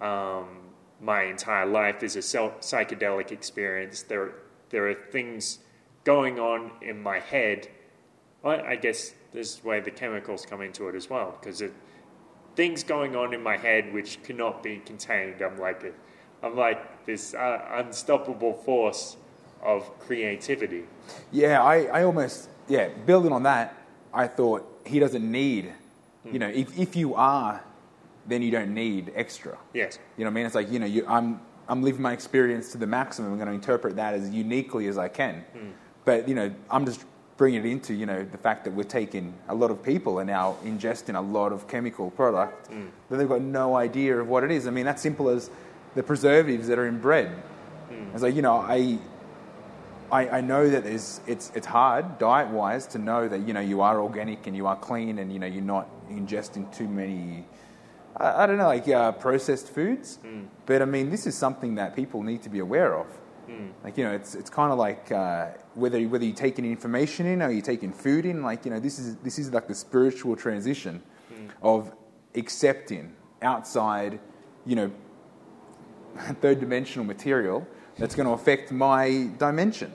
[0.00, 0.48] um,
[1.00, 4.02] my entire life is a psychedelic experience.
[4.02, 4.32] There
[4.70, 5.60] there are things
[6.04, 7.68] going on in my head.
[8.44, 11.62] I, I guess this is where the chemicals come into it as well, because
[12.56, 15.40] things going on in my head which cannot be contained.
[15.40, 15.92] I'm like a,
[16.44, 19.16] I'm like this uh, unstoppable force
[19.62, 20.84] of creativity.
[21.32, 22.88] Yeah, I, I almost yeah.
[23.06, 23.74] Building on that,
[24.12, 25.72] I thought he doesn't need.
[26.24, 26.38] You hmm.
[26.38, 27.62] know, if if you are,
[28.26, 29.58] then you don't need extra.
[29.74, 29.98] Yes.
[30.16, 30.46] You know what I mean?
[30.46, 33.32] It's like you know, you, I'm I'm living my experience to the maximum.
[33.32, 35.44] I'm going to interpret that as uniquely as I can.
[35.52, 35.70] Hmm.
[36.04, 37.04] But you know, I'm just
[37.36, 40.24] bringing it into you know the fact that we're taking a lot of people are
[40.24, 42.86] now ingesting a lot of chemical product hmm.
[43.08, 44.66] that they've got no idea of what it is.
[44.66, 45.50] I mean, that's simple as
[45.94, 47.42] the preservatives that are in bread.
[48.12, 48.98] It's like you know, I
[50.12, 53.60] I, I know that there's, it's, it's hard diet wise to know that you know
[53.60, 57.44] you are organic and you are clean and you know you're not ingesting too many
[58.16, 60.18] I, I don't know like uh, processed foods.
[60.66, 63.06] But I mean this is something that people need to be aware of.
[63.84, 67.42] Like you know it's it's kind of like uh, whether whether you're taking information in
[67.42, 68.42] or you're taking food in.
[68.42, 71.02] Like you know this is this is like the spiritual transition
[71.62, 71.92] of
[72.34, 74.20] accepting outside
[74.66, 74.90] you know
[76.40, 77.66] third dimensional material
[77.98, 79.92] that's going to affect my dimension,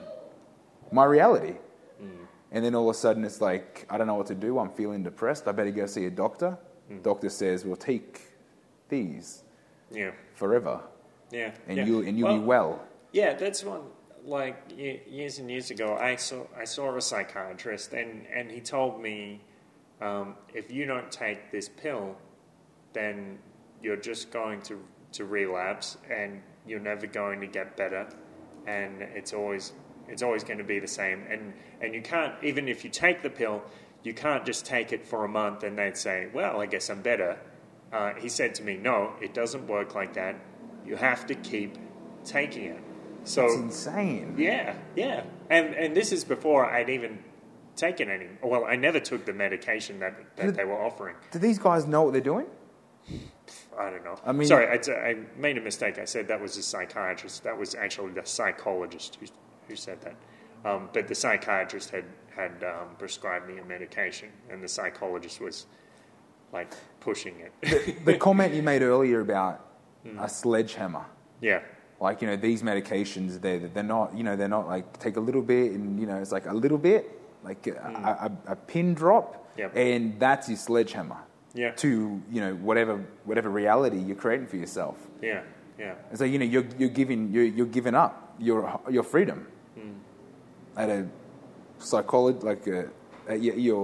[0.92, 1.54] my reality.
[2.52, 4.58] And then all of a sudden it's like, I don't know what to do.
[4.58, 5.48] I'm feeling depressed.
[5.48, 6.56] I better go see a doctor.
[7.02, 8.20] Doctor says, we'll take
[8.88, 9.42] these
[9.90, 10.12] Yeah.
[10.34, 10.80] forever
[11.30, 11.50] Yeah.
[11.66, 11.84] and, yeah.
[11.84, 12.82] you, and you'll be well.
[13.12, 13.82] Yeah, that's one.
[14.24, 19.00] Like years and years ago, I saw I saw a psychiatrist, and and he told
[19.00, 19.40] me,
[20.00, 22.16] um, if you don't take this pill,
[22.92, 23.38] then
[23.82, 24.80] you're just going to
[25.12, 28.06] to relapse, and you're never going to get better,
[28.66, 29.72] and it's always
[30.08, 33.22] it's always going to be the same, and and you can't even if you take
[33.22, 33.62] the pill,
[34.02, 37.02] you can't just take it for a month and then say, well, I guess I'm
[37.02, 37.38] better.
[37.92, 40.36] Uh, he said to me, no, it doesn't work like that.
[40.84, 41.76] You have to keep
[42.24, 42.82] taking it.
[43.24, 44.34] So It's insane.
[44.38, 47.18] yeah, yeah, and and this is before I'd even
[47.74, 48.28] taken any.
[48.42, 51.16] Well, I never took the medication that that they were offering.
[51.32, 52.46] Do these guys know what they're doing?
[53.78, 54.16] I don't know.
[54.24, 55.98] I mean- sorry, I, I made a mistake.
[55.98, 57.44] I said that was a psychiatrist.
[57.44, 59.26] That was actually the psychologist who
[59.68, 60.14] who said that.
[60.64, 62.04] Um, but the psychiatrist had
[62.34, 65.66] had um, prescribed me a medication, and the psychologist was
[66.52, 68.04] like pushing it.
[68.04, 69.62] The comment you made earlier about
[70.04, 70.20] Hmm.
[70.20, 71.04] a sledgehammer.
[71.40, 71.62] yeah,
[72.00, 75.20] like you know these medications they they're not you know they're not like take a
[75.20, 77.10] little bit and you know it's like a little bit
[77.42, 79.60] like a, a, a pin drop Hmm.
[79.62, 79.72] Yep.
[79.76, 81.16] and that's your sledgehammer
[81.56, 81.72] Yeah.
[81.84, 82.94] to you know whatever
[83.24, 85.42] whatever reality you're creating for yourself yeah,
[85.78, 88.60] yeah, it's like you know you're you're giving you're, you're giving up your
[88.96, 89.38] your freedom
[89.74, 89.96] Hmm.
[90.82, 91.00] at a
[91.78, 92.88] psychology like a,
[93.28, 93.82] at your, your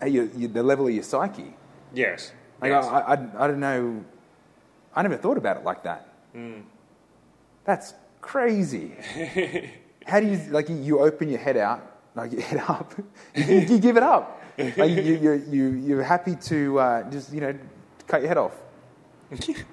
[0.00, 1.54] at your, your the level of your psyche
[1.94, 2.84] yes, like yes.
[2.86, 4.04] I, I, I don't know.
[4.94, 6.02] I never thought about it like that.
[6.34, 6.60] Hmm.
[7.64, 8.92] That's crazy.
[10.06, 10.68] How do you like?
[10.68, 11.80] You open your head out,
[12.14, 12.94] like head up.
[13.34, 14.42] you, you give it up.
[14.58, 17.58] Like you, you, you, you're happy to uh, just you know
[18.06, 18.54] cut your head off.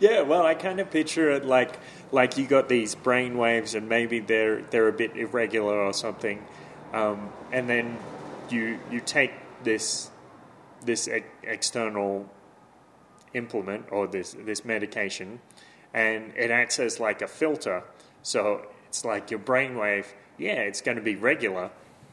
[0.00, 1.78] Yeah, well, I kind of picture it like
[2.10, 6.44] like you got these brain waves, and maybe they're they're a bit irregular or something,
[6.92, 7.98] um, and then
[8.48, 10.10] you you take this
[10.84, 11.08] this
[11.42, 12.28] external
[13.34, 15.40] implement or this this medication,
[15.94, 17.84] and it acts as like a filter.
[18.22, 20.06] So it's like your brainwave.
[20.40, 21.70] Yeah, it's going to be regular,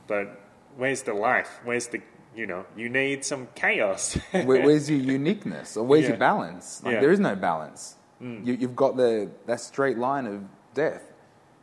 [0.07, 0.39] but
[0.75, 1.59] where's the life?
[1.63, 2.01] Where's the
[2.35, 4.15] you know you need some chaos.
[4.31, 6.09] Where, where's your uniqueness, or where's Yeah.
[6.09, 6.83] your balance?
[6.83, 6.99] Like Yeah.
[7.01, 7.95] there is no balance.
[8.19, 11.03] You, you've got the that straight line of death.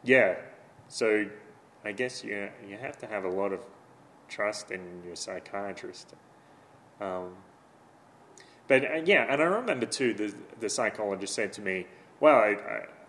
[0.04, 0.36] Yeah.
[0.88, 1.26] So
[1.84, 3.60] I guess you you have to have a lot of
[4.28, 6.14] trust in your psychiatrist.
[7.00, 7.34] Um,
[8.68, 11.86] but uh, yeah, and I remember too the the psychologist said to me,
[12.20, 12.56] "Well, I,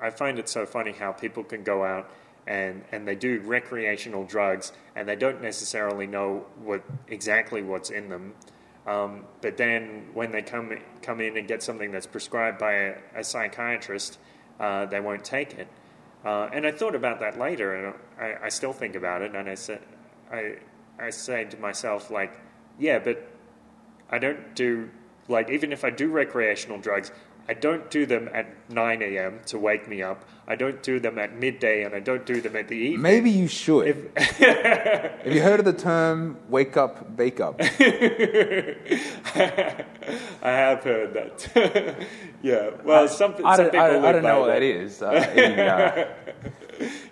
[0.01, 2.10] I I find it so funny how people can go out."
[2.48, 8.10] And, and they do recreational drugs and they don't necessarily know what exactly what's in
[8.10, 8.36] them,
[8.86, 12.96] Um, but then when they come come in and get something that's prescribed by a,
[13.16, 14.20] a psychiatrist,
[14.60, 15.68] uh, they won't take it.
[16.24, 19.36] Uh, and I thought about that later, and I, I still think about it.
[19.36, 19.82] And I said,
[20.32, 20.58] I
[21.00, 22.39] I say to myself like,
[22.78, 23.28] yeah, but
[24.10, 24.89] I don't do
[25.28, 27.12] like even if I do recreational drugs,
[27.48, 29.39] I don't do them at 9 a.m.
[29.48, 30.26] to wake me up.
[30.48, 33.02] I don't do them at midday, and I don't do them at the evening.
[33.02, 34.12] Maybe you should.
[34.18, 37.60] Have you heard of the term "wake up, bake up"?
[37.62, 37.66] I
[40.43, 42.06] have heard that.
[42.43, 42.70] yeah.
[42.84, 44.60] Well, some, some I don't, people I, I don't know what that.
[44.60, 45.02] that is.
[45.02, 46.06] Uh, in, uh,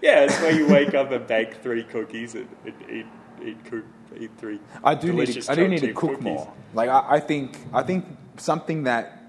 [0.01, 3.05] Yeah, it's where you wake up and bake three cookies and, and eat
[3.43, 3.85] eat, cook,
[4.17, 4.59] eat three.
[4.83, 6.23] I do need to, I do need to cook cookies.
[6.23, 6.53] more.
[6.73, 8.05] Like I, I think I think
[8.37, 9.22] something that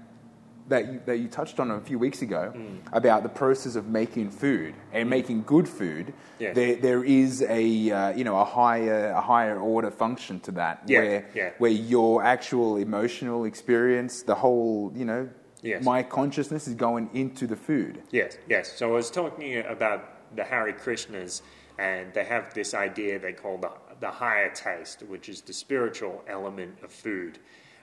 [0.67, 2.79] that you, that you touched on a few weeks ago Mm.
[2.91, 6.13] about the process of making food and making good food.
[6.39, 6.55] Yes.
[6.55, 10.81] There there is a uh, you know a higher a higher order function to that
[10.87, 11.49] Yeah, where yeah.
[11.59, 15.29] where your actual emotional experience, the whole you know,
[15.61, 15.83] Yes.
[15.83, 18.01] my consciousness is going into the food.
[18.11, 18.71] Yes, yes.
[18.77, 21.41] So I was talking about the Hare Krishnas,
[21.77, 26.23] and they have this idea they call the, the higher taste, which is the spiritual
[26.27, 27.39] element of food.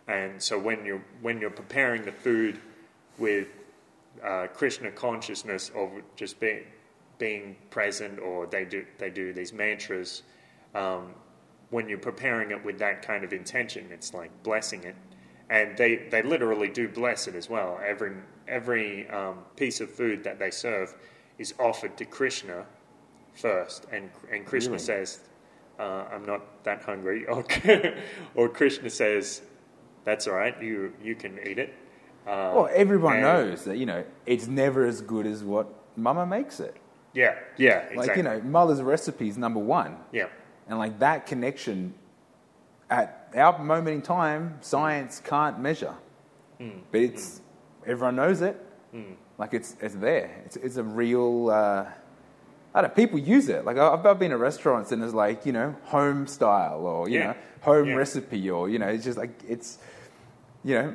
[0.07, 2.61] And so when you're when you're preparing the food
[3.19, 3.49] with
[4.23, 6.65] uh, Krishna consciousness of just being
[7.19, 10.23] being present, or they do they do these mantras.
[10.75, 11.15] Um,
[11.71, 14.95] when you're preparing it with that kind of intention, it's like blessing it,
[15.49, 17.81] and they, they literally do bless it as well.
[17.85, 18.13] Every
[18.47, 20.95] every um, piece of food that they serve
[21.39, 22.67] is offered to Krishna
[23.35, 24.85] first, and and Krishna Really?
[24.85, 25.21] says,
[25.79, 27.45] uh, "I'm not that hungry," or
[28.35, 29.43] or Krishna says,
[30.05, 30.61] "That's all right.
[30.63, 31.75] You you can eat it."
[32.27, 35.67] Uh, Well, everyone and- knows that you know it's never as good as what
[35.97, 36.77] Mama makes it.
[37.15, 37.97] Yeah, yeah, exactly.
[38.07, 39.97] Like you know, mother's recipe is number one.
[40.13, 40.27] yeah,
[40.69, 41.95] And like that connection
[42.89, 45.95] at our moment in time, science can't measure.
[46.91, 47.41] But it's
[47.85, 48.57] everyone knows it.
[49.39, 50.31] Like it's it's there.
[50.47, 51.51] It's it's a real.
[51.51, 51.87] Uh,
[52.75, 52.91] I don't.
[52.91, 53.65] know, People use it.
[53.65, 57.19] Like I've, I've been to restaurants and it's like you know home style or you
[57.19, 57.27] Yeah.
[57.33, 57.95] know home Yeah.
[57.97, 59.79] recipe or you know it's just like it's
[60.65, 60.95] you know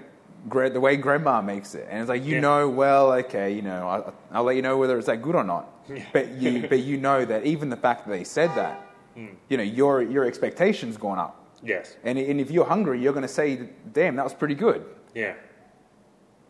[0.50, 2.42] the way grandma makes it and it's like you Yeah.
[2.42, 5.44] know well okay you know I, I'll let you know whether it's that good or
[5.44, 5.66] not.
[6.14, 8.76] But you but you know that even the fact that they said that,
[9.16, 9.28] hmm.
[9.50, 11.34] you know your your expectations gone up.
[11.64, 14.82] yes, And, and if you're hungry, you're going to say, damn, that was pretty good.
[15.16, 15.34] yeah,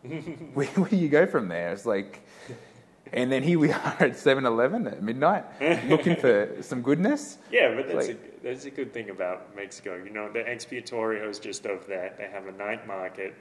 [0.54, 1.72] Where, where do you go from there?
[1.72, 2.20] It's like,
[3.12, 5.44] and then here we are at 7 Eleven at midnight
[5.88, 7.38] looking for some goodness.
[7.50, 7.74] yeah.
[7.74, 10.00] But that's Like- a that's a good thing about Mexico.
[10.04, 12.16] You know, the expiatorio is just of that.
[12.18, 13.34] They have a night market.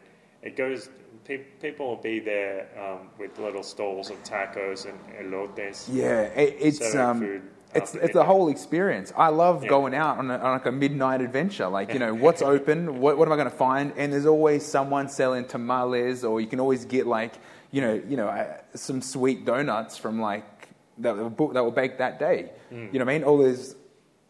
[0.47, 0.89] It goes.
[1.25, 5.89] Pe- people will be there um, with little stalls of tacos and elotes.
[5.91, 7.41] Yeah, it, it's um,
[7.75, 9.11] it's it's the whole experience.
[9.17, 9.69] I love Yeah.
[9.69, 11.67] going out on, a, on like a midnight adventure.
[11.67, 13.01] Like you know, what's open?
[13.01, 13.91] What, what am I going to find?
[13.97, 17.33] And there's always someone selling tamales, or you can always get like
[17.71, 20.69] you know you know uh, some sweet donuts from like
[20.99, 22.51] that were, that were baked that day.
[22.71, 22.93] Mm.
[22.93, 23.23] You know what I mean?
[23.25, 23.75] All those,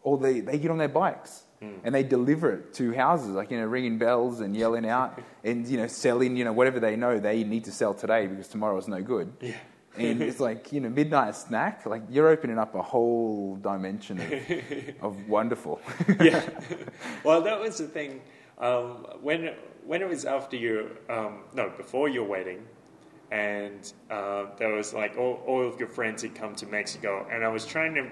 [0.02, 1.44] all the they get on their bikes.
[1.62, 1.80] Mm.
[1.84, 5.66] And they deliver it to houses, like you know, ringing bells and yelling out, and
[5.66, 8.76] you know, selling you know whatever they know they need to sell today because tomorrow
[8.78, 9.32] is no good.
[9.40, 9.56] Yeah.
[9.96, 15.02] And it's like, you know, midnight snack, like you're opening up a whole dimension of,
[15.02, 15.80] of wonderful.
[16.20, 16.48] yeah.
[17.24, 18.20] Well, that was the thing.
[18.58, 19.54] Um, when
[19.84, 22.64] when it was after your um, no before your wedding,
[23.30, 27.44] and uh, there was like all, all of your friends had come to Mexico, and
[27.44, 28.08] I was trying to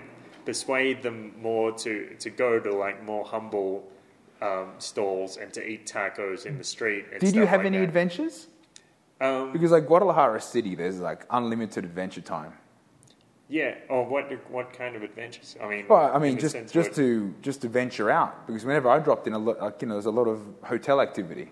[0.47, 1.19] persuade them
[1.49, 1.93] more to
[2.25, 3.73] to go to like more humble
[4.41, 7.05] um, stalls and to eat tacos in the street.
[7.13, 7.85] And Did you have like any that.
[7.85, 8.47] adventures?
[9.21, 12.53] Um, Because like Guadalajara City, there's like unlimited adventure time.
[13.49, 13.75] yeah.
[13.89, 14.25] Or what
[14.57, 15.57] what kind of adventures?
[15.63, 18.47] I mean, Well, I mean, just just to just to venture out.
[18.47, 21.01] Because whenever I dropped in, a lot, like, you know, there's a lot of hotel
[21.01, 21.51] activity.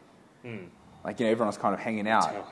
[1.06, 2.24] Like you know, everyone's kind of hanging out.
[2.24, 2.44] Hotel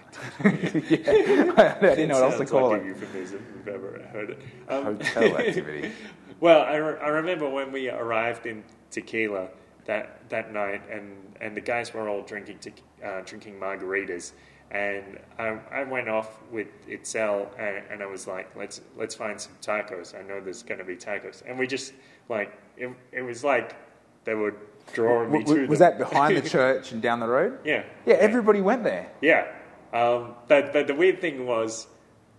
[0.90, 1.52] yeah.
[1.82, 2.84] I didn't know what else to Sounds call like it.
[2.84, 4.38] a euphemism if I've ever heard it.
[4.68, 5.92] Um, Hotel activity.
[6.42, 9.48] Well, I, re- I remember when we arrived in Tequila
[9.84, 12.72] that that night, and, and the guys were all drinking te-
[13.04, 14.32] uh, drinking margaritas,
[14.72, 19.40] and I, I went off with Itzel, and, and I was like, let's let's find
[19.40, 20.18] some tacos.
[20.18, 21.92] I know there's going to be tacos, and we just
[22.28, 22.90] like it.
[23.12, 23.76] It was like
[24.24, 24.56] they were
[24.92, 25.96] drawing me W- to was them.
[25.96, 27.60] that behind the church and down the road?
[27.64, 29.12] Yeah, Yeah, everybody went there.
[29.20, 29.46] yeah.
[29.92, 31.86] Um, but, but the weird thing was,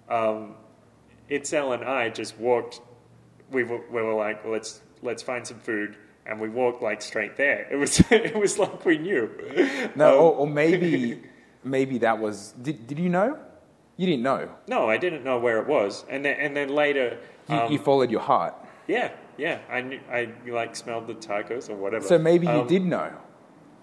[0.09, 0.55] um,
[1.31, 2.81] Itzel and I just walked.
[3.53, 5.95] We were, we were like, well, let's let's find some food,
[6.25, 7.67] and we walked like straight there.
[7.71, 9.29] It was it was like we knew.
[9.95, 11.21] No, Um, or, or maybe
[11.63, 12.53] maybe that was.
[12.61, 13.37] Did, did you know?
[13.95, 14.49] You didn't know.
[14.67, 17.77] no, I didn't know where it was, and then and then later, You, um, you
[17.77, 18.55] followed your heart.
[18.87, 22.05] yeah, yeah, I knew, I like smelled the tacos or whatever.
[22.07, 23.11] So maybe you Um, did know.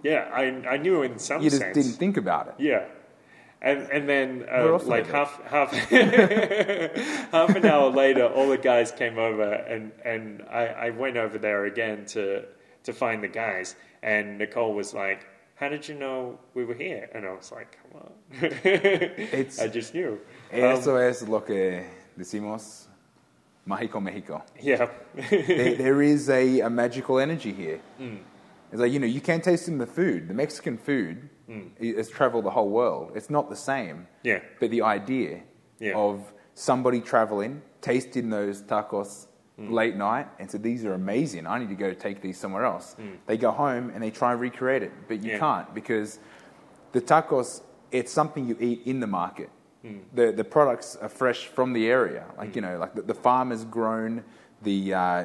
[0.02, 1.74] Yeah, I, I knew in some You just sense.
[1.76, 2.54] didn't think about it.
[2.58, 2.86] Yeah.
[3.62, 5.70] And and then uh, like half half
[7.32, 11.38] half an hour later, all the guys came over, and and I, I went over
[11.38, 12.44] there again to
[12.84, 17.08] to find the guys, and Nicole was like, "How did you know we were here?"
[17.14, 18.12] And I was like, "Come on,
[18.64, 20.18] It's- I just knew."
[20.52, 21.82] Um, Eso es lo que
[22.18, 22.86] decimos
[23.66, 24.42] Mexico, Mexico.
[24.60, 27.80] yeah, there, there is a, a magical energy here.
[27.98, 28.16] Hmm.
[28.72, 30.28] It's like, you know, you can't taste in the food.
[30.28, 33.12] The Mexican food i- has traveled the whole world.
[33.14, 34.06] It's not the same.
[34.22, 34.40] Yeah.
[34.60, 35.40] But the idea
[35.78, 35.94] Yeah.
[35.96, 39.26] of somebody traveling, tasting those tacos
[39.56, 39.72] Hmm.
[39.72, 41.46] late night, and said, These are amazing.
[41.46, 42.94] I need to go take these somewhere else.
[42.94, 43.14] Hmm.
[43.26, 44.92] They go home and they try and recreate it.
[45.08, 45.38] But you Yeah.
[45.38, 46.18] can't because
[46.92, 49.50] the tacos, it's something you eat in the market.
[49.82, 49.98] Hmm.
[50.14, 52.24] The, the products are fresh from the area.
[52.38, 54.24] Like, you know, like the, the farm has grown,
[54.62, 55.24] the, uh,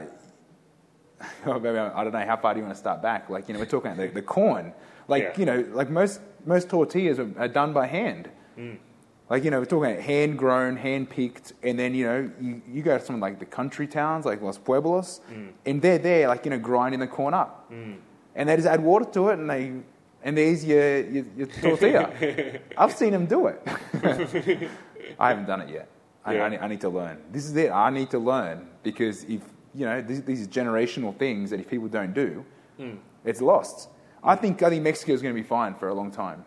[1.46, 3.30] I don't know, how far do you want to start back?
[3.30, 4.74] Like, you know, we're talking about the, the corn.
[5.08, 5.40] Like, Yeah.
[5.40, 8.30] you know, like most, most tortillas are, are done by hand.
[8.58, 8.78] Mm.
[9.30, 12.62] Like, you know, we're talking about hand grown, hand picked, and then, you know, you,
[12.68, 15.50] you go to some of like the country towns, like Los Pueblos, mm.
[15.66, 17.72] and they're there, like, you know, grinding the corn up.
[17.72, 17.98] Mm.
[18.36, 19.74] And they just add water to it, and they,
[20.24, 22.12] and there's your, your, your tortilla.
[22.78, 23.62] I've seen them do it.
[25.20, 25.88] I haven't done it yet.
[26.24, 26.44] I, Yeah.
[26.46, 27.22] I, need, I need to learn.
[27.32, 27.72] This is it.
[27.72, 29.42] I need to learn because if,
[29.74, 32.44] you know, these, these are generational things that if people don't do,
[33.24, 33.90] it's lost.
[34.26, 36.44] I think, I think Mexico is going to be fine for a long time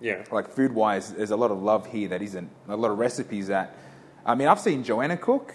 [0.00, 2.98] yeah, like food wise, there's a lot of love here that isn't a lot of
[2.98, 3.76] recipes that.
[4.24, 5.54] I mean, I've seen Joanna cook,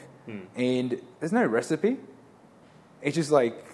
[0.56, 1.98] and there's no recipe.
[3.02, 3.66] It's just like,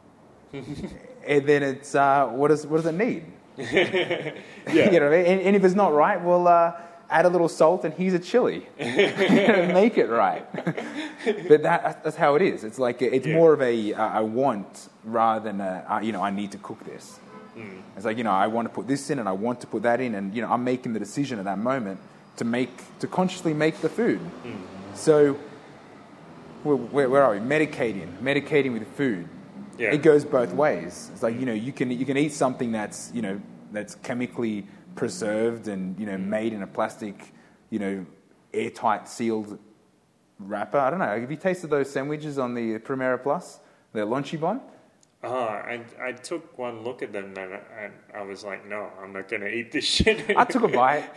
[0.52, 3.24] and then it's uh, what does what does it need?
[3.56, 4.32] yeah,
[4.72, 6.72] you know, and, and if it's not right, well, uh,
[7.10, 10.46] add a little salt and here's a chili, make it right.
[11.48, 12.64] but that, that's how it is.
[12.64, 13.34] It's like it's Yeah.
[13.34, 16.58] more of a uh, I want rather than a, uh, you know I need to
[16.58, 17.18] cook this.
[17.56, 17.80] Mm.
[17.96, 19.82] It's like you know I want to put this in and I want to put
[19.82, 21.98] that in, and you know I'm making the decision at that moment
[22.36, 24.20] to make to consciously make the food.
[24.44, 24.56] Mm.
[24.94, 25.38] So
[26.62, 27.40] where, where, where are we?
[27.40, 29.28] Medicating, medicating with food.
[29.78, 29.92] Yeah.
[29.92, 31.10] It goes both ways.
[31.12, 31.40] It's like mm.
[31.40, 33.40] you know you can you can eat something that's you know
[33.72, 34.66] that's chemically
[34.98, 37.32] preserved and you know made in a plastic
[37.70, 38.04] you know
[38.52, 39.58] airtight sealed
[40.38, 40.78] wrapper.
[40.78, 41.20] I don't know.
[41.20, 43.60] Have you tasted those sandwiches on the Primera Plus?
[43.92, 44.04] The
[44.40, 44.60] Bon?
[45.24, 48.88] Uh, I, I took one look at them and I, and I was like, no,
[49.02, 50.36] I'm not going to eat this shit.
[50.36, 51.10] I took a bite.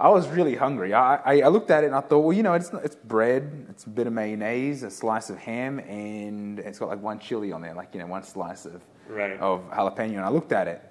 [0.00, 0.92] I was really hungry.
[0.92, 3.66] I, I, I looked at it and I thought, well, you know, it's, it's bread,
[3.70, 7.52] it's a bit of mayonnaise, a slice of ham, and it's got like one chili
[7.52, 9.38] on there, like, you know, one slice of, Right.
[9.38, 10.16] of jalapeno.
[10.16, 10.82] And I looked at it.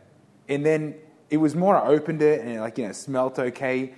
[0.48, 0.96] And then
[1.30, 3.94] it was more, I opened it and, like, you know, it smelt okay.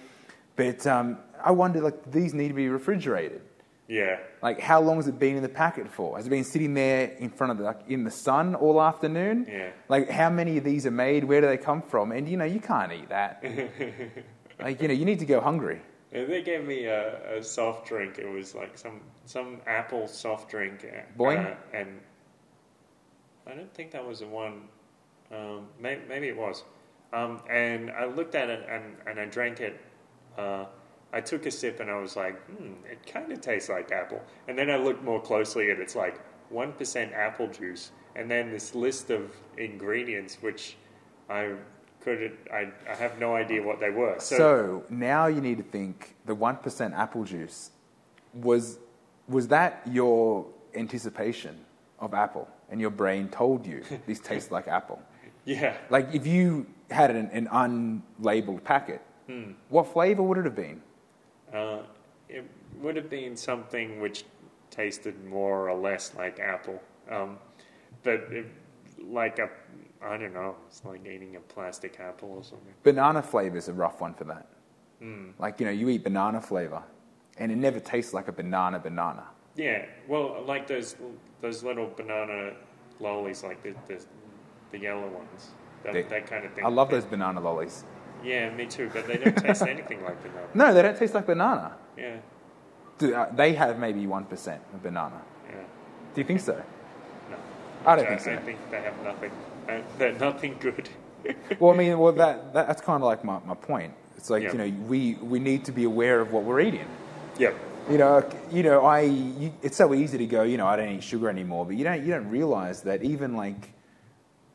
[0.56, 3.42] But um, I wondered, like, these need to be refrigerated.
[3.88, 6.18] yeah, Like, how long has it been in the packet for?
[6.18, 9.46] Has it been sitting there in front of the, like, in the sun all afternoon?
[9.50, 9.70] Yeah.
[9.88, 11.24] Like, how many of these are made?
[11.24, 12.12] Where do they come from?
[12.12, 13.44] And, you know, you can't eat that.
[14.60, 15.82] like, you know, you need to go hungry.
[16.12, 18.18] And they gave me a, a soft drink.
[18.18, 20.86] It was like some some apple soft drink.
[20.86, 21.46] uh, Boing?
[21.52, 22.00] Uh, and
[23.46, 24.70] I don't think that was the one.
[25.32, 26.64] Um, maybe, maybe it was.
[27.14, 29.80] Um, and I looked at it and, and I drank it.
[30.38, 30.66] Uh,
[31.14, 34.22] I took a sip and I was like, hmm, it kind of tastes like apple.
[34.48, 36.20] And then I looked more closely and it's like
[36.54, 37.92] 1% apple juice.
[38.16, 40.76] And then this list of ingredients, which
[41.30, 41.54] I
[42.02, 44.16] couldn't, I, I have no idea what they were.
[44.20, 47.72] So, now you need to think the 1% apple juice
[48.34, 48.80] was,
[49.28, 50.46] was that your
[50.76, 51.58] anticipation
[52.00, 52.48] of apple?
[52.70, 55.02] And your brain told you this tastes like apple?
[55.46, 55.78] yeah.
[55.90, 59.02] Like, if you had an, an unlabeled packet,
[59.70, 60.82] what flavor would it have been?
[61.54, 61.80] Uh,
[62.30, 62.44] it
[62.82, 64.24] would have been something which
[64.70, 67.38] tasted more or less like apple, um,
[68.04, 68.46] but it,
[69.02, 69.50] like a,
[70.02, 72.74] I don't know, it's like eating a plastic apple or something.
[72.84, 74.48] Banana flavor is a rough one for that.
[75.40, 76.82] Like, you know, you eat banana flavor,
[77.38, 79.26] and it never tastes like a banana banana.
[79.56, 80.96] Yeah, well, like those
[81.42, 82.54] those little banana
[83.00, 84.04] lollies, like the the,
[84.72, 85.52] the yellow ones,
[85.84, 86.66] that, They- that kind of thing.
[86.66, 87.84] I love those banana lollies.
[88.24, 90.48] Yeah, me too, but they don't taste anything like banana.
[90.54, 91.76] No, they don't taste like banana.
[91.98, 92.18] Yeah,
[92.98, 95.22] Do- uh, They have maybe 1% of banana.
[95.48, 95.56] yeah,
[96.14, 96.54] Do you think so?
[97.30, 97.38] no.
[97.86, 98.34] I don't I, think so.
[98.34, 99.32] I think they have nothing.
[99.70, 100.90] Uh, they're nothing good.
[101.60, 103.94] Well, I mean, well, that, that that's kind of like my, my point.
[104.16, 104.52] It's like Yeah.
[104.54, 106.88] you know, we we need to be aware of what we're eating.
[107.38, 107.54] yep.
[107.90, 109.02] You know, you know, I.
[109.02, 110.44] You, it's so easy to go.
[110.44, 113.36] You know, I don't eat sugar anymore, but you don't you don't realize that even
[113.36, 113.72] like,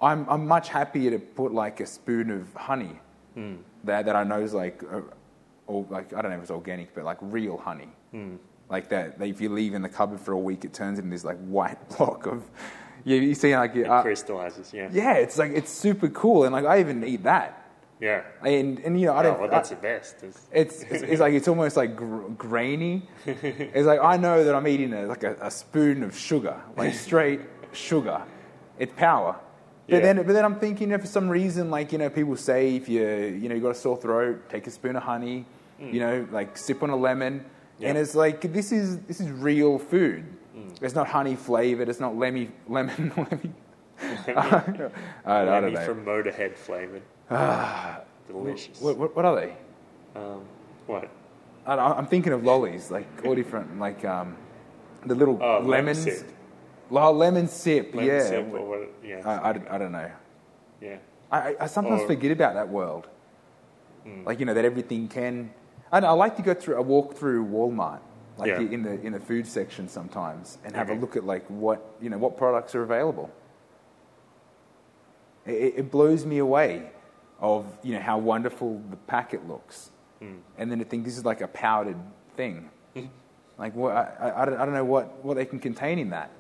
[0.03, 2.99] I'm I'm much happier to put like a spoon of honey
[3.85, 5.01] that that I know is like, uh,
[5.67, 7.89] or like I don't know if it's organic, but like real honey.
[8.69, 11.11] Like that, that if you leave in the cupboard for a week, it turns into
[11.11, 12.43] this like white block of,
[13.05, 14.73] you, you see like It uh, crystallizes.
[14.73, 14.89] Yeah.
[14.93, 18.23] yeah, it's like it's super cool, and like I even eat that, Yeah.
[18.45, 19.41] and and you know I Oh, don't.
[19.41, 20.17] well, that's I- the best.
[20.23, 23.09] It's- it's, it's, it's like it's almost like gr- grainy.
[23.27, 26.95] It's like I know that I'm eating a, like a, a spoon of sugar, like
[26.95, 27.41] straight
[27.73, 28.23] sugar.
[28.79, 29.37] It's power.
[29.93, 30.13] But Yeah.
[30.15, 32.77] then, but then I'm thinking, you know, for some reason, like you know, people say
[32.77, 35.45] if you you know you got a sore throat, take a spoon of honey,
[35.79, 37.49] you know, like sip on a lemon, and Mm.
[37.79, 37.93] Yeah.
[37.95, 37.97] Mm.
[37.97, 40.25] it's like this is this is real food.
[40.81, 41.89] It's not honey flavored.
[41.91, 43.13] It's not lemmy lemon.
[43.17, 43.53] lemmy.
[44.35, 44.93] I, don't-
[45.27, 47.03] I Lemmy from Motorhead flavored.
[48.29, 48.81] Delicious.
[48.81, 49.53] What, what, what are they?
[50.17, 50.41] Um,
[50.87, 51.09] what?
[51.67, 54.37] I, I'm thinking of lollies, like all different, like um,
[55.07, 56.03] the little Oh, lemons.
[56.03, 56.27] sip.
[57.01, 58.23] Lemon sip, Lemon yeah.
[58.27, 58.93] sip or what?
[59.05, 59.23] Yeah.
[59.25, 60.11] I, I, I don't know.
[60.81, 60.97] yeah.
[61.31, 63.09] I, I- sometimes Or- forget about that world.
[64.05, 64.25] Hmm.
[64.25, 65.51] Like you know that everything can.
[65.93, 66.77] I, know, I like to go through.
[66.77, 68.01] I walk through Walmart,
[68.37, 68.61] like Yeah.
[68.61, 72.11] in the in the food section sometimes, and have a look at like what you
[72.11, 73.31] know what products are available.
[75.47, 76.91] It, it blows me away,
[77.41, 79.91] of you know how wonderful the packet looks,
[80.21, 80.37] Hmm.
[80.59, 81.97] and then to think this is like a powdered
[82.37, 82.71] thing.
[83.59, 86.31] like what I, I, I don't know what, what they can contain in that.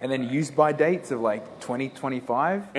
[0.00, 2.68] And then use by dates of like 2025.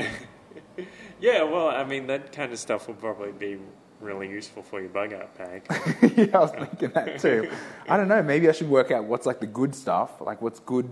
[1.21, 3.59] Yeah, well, I mean, that kind of stuff will probably be
[3.99, 5.63] really useful for your bug out bag.
[6.17, 7.49] yeah, I was thinking that too.
[7.87, 8.23] I don't know.
[8.23, 10.89] Maybe I should work out what's like the good stuff, like what's good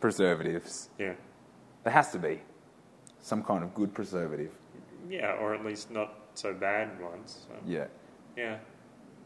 [0.00, 0.88] preservatives.
[0.98, 1.12] yeah.
[1.84, 2.40] There has to be
[3.20, 4.50] some kind of good preservative.
[5.08, 7.46] Yeah, or at least not so bad ones.
[7.46, 7.54] So.
[7.66, 7.86] Yeah.
[8.36, 8.58] Yeah.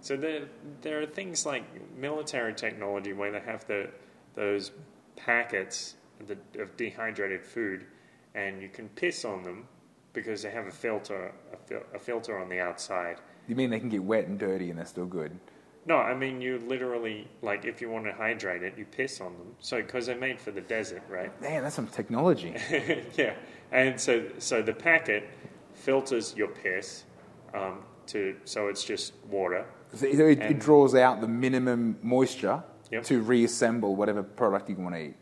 [0.01, 0.47] So there,
[0.83, 1.65] there are things like
[1.97, 3.91] military technology where they have the
[4.35, 4.73] those
[5.17, 5.95] packets
[6.27, 7.87] the, of dehydrated food,
[8.35, 9.67] and you can piss on them
[10.13, 13.19] because they have a filter a, fil- a filter on the outside.
[13.49, 15.39] You mean they can get wet and dirty and they're still good?
[15.87, 19.33] No, I mean you literally like if you want to hydrate it, you piss on
[19.35, 19.55] them.
[19.59, 21.39] So because they're made for the desert, right?
[21.43, 22.55] Man, that's some technology.
[23.17, 23.35] yeah,
[23.71, 25.29] and so so the packet
[25.75, 27.05] filters your piss
[27.53, 29.67] um, to so it's just water.
[29.95, 33.03] So it, it draws out the minimum moisture Yep.
[33.05, 35.17] to reassemble whatever product you want to eat.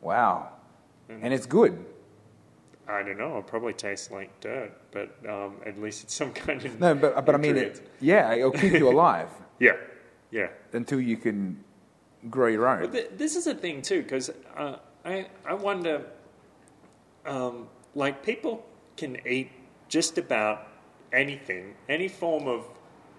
[0.00, 0.50] Wow.
[1.10, 1.20] Mm.
[1.22, 1.84] And it's good.
[2.86, 3.38] I don't know.
[3.38, 7.24] It probably tastes like dirt, but um, at least it's some kind of No, but,
[7.26, 9.28] but I mean, it, yeah, it'll keep you alive
[9.58, 9.76] Yeah,
[10.30, 10.48] yeah.
[10.72, 11.62] until you can
[12.30, 12.80] grow your own.
[12.80, 16.06] But th- this is a thing too, because uh, I I wonder,
[17.26, 18.64] um, like people
[18.96, 19.50] can eat
[19.88, 20.66] just about
[21.12, 22.64] anything, any form of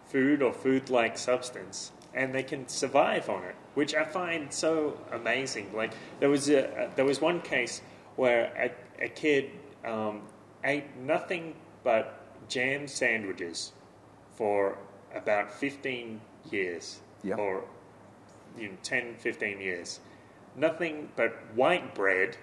[0.05, 5.73] food or food-like substance, and they can survive on it, which I find so amazing.
[5.73, 7.81] Like there was a there was one case
[8.15, 8.51] where
[8.99, 9.51] a, a kid
[9.85, 10.21] um,
[10.63, 13.71] ate nothing but jam sandwiches
[14.35, 14.77] for
[15.15, 16.19] about 15
[16.51, 17.35] years Yeah.
[17.35, 17.63] or
[18.57, 19.99] you know, 10, 15 years.
[20.55, 22.37] Nothing but white bread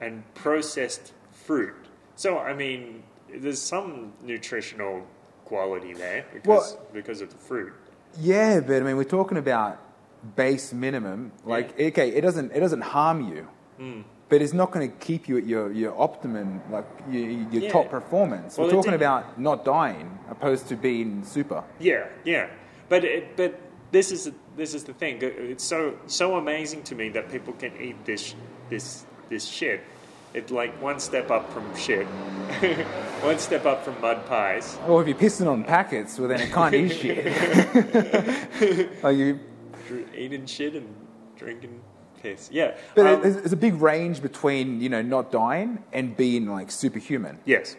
[0.00, 1.74] and processed fruit.
[2.16, 3.02] So, I mean,
[3.34, 5.06] there's some nutritional
[5.44, 7.72] quality there because, because of the fruit.
[8.20, 9.78] Yeah, but I mean, we're talking about
[10.36, 11.32] base minimum.
[11.44, 13.46] Like, okay, it doesn't it doesn't harm you,
[13.78, 14.00] Hmm.
[14.28, 17.70] but it's not going to keep you at your, your optimum, like your, your Yeah.
[17.72, 18.56] top performance.
[18.58, 21.64] Well, we're talking about not dying opposed to being super.
[21.80, 22.48] Yeah, yeah.
[22.88, 23.58] But it, but
[23.90, 25.18] this is this is the thing.
[25.22, 28.34] It's so so amazing to me that people can eat this
[28.68, 29.80] this this shit.
[30.34, 32.06] It's like one step up from shit,
[33.22, 34.78] one step up from mud pies.
[34.88, 37.28] Or if you're pissing on packets, well, then it can't eat shit.
[39.04, 39.40] Are you,
[39.88, 40.88] Dr- Eating shit and
[41.36, 41.82] drinking
[42.22, 42.48] piss.
[42.50, 42.76] Yeah.
[42.94, 47.38] but um, there's, a big range between you know not dying and being like superhuman.
[47.44, 47.76] yes.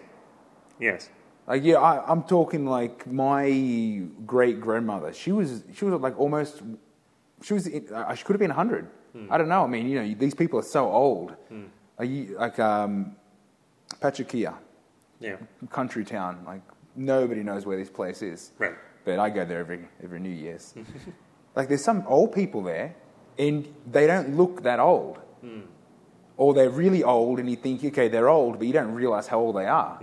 [0.80, 1.10] Yes.
[1.48, 5.14] Like yeah, I, I'm talking like my great grandmother.
[5.14, 6.62] She was she was like almost
[7.42, 7.80] she was she
[8.24, 8.90] could have been hundred.
[9.30, 9.64] I don't know.
[9.64, 11.36] I mean, you know, these people are so old.
[11.52, 11.56] Are
[12.02, 13.16] you, like um,
[14.02, 14.56] Pachakia,
[15.20, 15.38] Yeah.
[15.70, 16.44] country town.
[16.46, 16.62] Like
[16.96, 18.52] nobody knows where this place is.
[18.58, 18.76] Right.
[19.06, 20.74] But I go there every every New Year's.
[21.56, 22.96] like there's some old people there,
[23.38, 25.20] and they don't look that old.
[26.36, 29.40] Or they're really old, and you think, okay, they're old, but you don't realize how
[29.40, 30.02] old they are.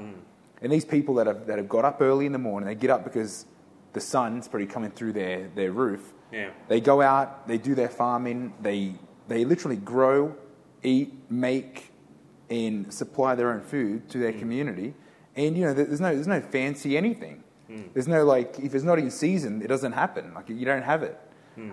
[0.62, 2.90] And these people that have that have got up early in the morning, they get
[2.90, 3.46] up because
[3.94, 6.12] the sun's probably coming through their, their roof.
[6.30, 6.50] Yeah.
[6.68, 8.94] They go out, they do their farming, they
[9.26, 10.36] they literally grow,
[10.82, 11.92] eat, make,
[12.48, 14.94] and supply their own food to their community.
[15.36, 17.42] And you know, there's no there's no fancy anything.
[17.94, 20.34] There's no like if it's not in season, it doesn't happen.
[20.34, 21.18] Like you don't have it.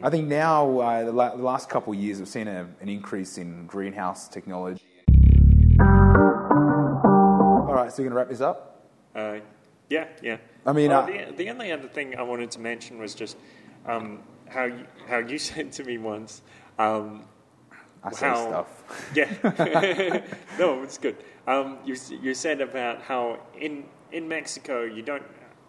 [0.03, 2.89] I think now uh, the, la- the last couple of years we've seen a, an
[2.89, 4.83] increase in greenhouse technology.
[5.79, 8.83] All right, so we're gonna wrap this up.
[9.15, 9.39] Uh,
[9.89, 10.37] yeah, yeah.
[10.65, 13.37] I mean, Well, uh, the, the only other thing I wanted to mention was just
[13.85, 16.41] um, how you, how you said to me once,
[16.77, 17.23] um,
[18.03, 19.11] I say how- stuff.
[19.15, 19.29] Yeah.
[20.59, 21.17] no, it's good.
[21.47, 25.23] Um, you you said about how in in Mexico you don't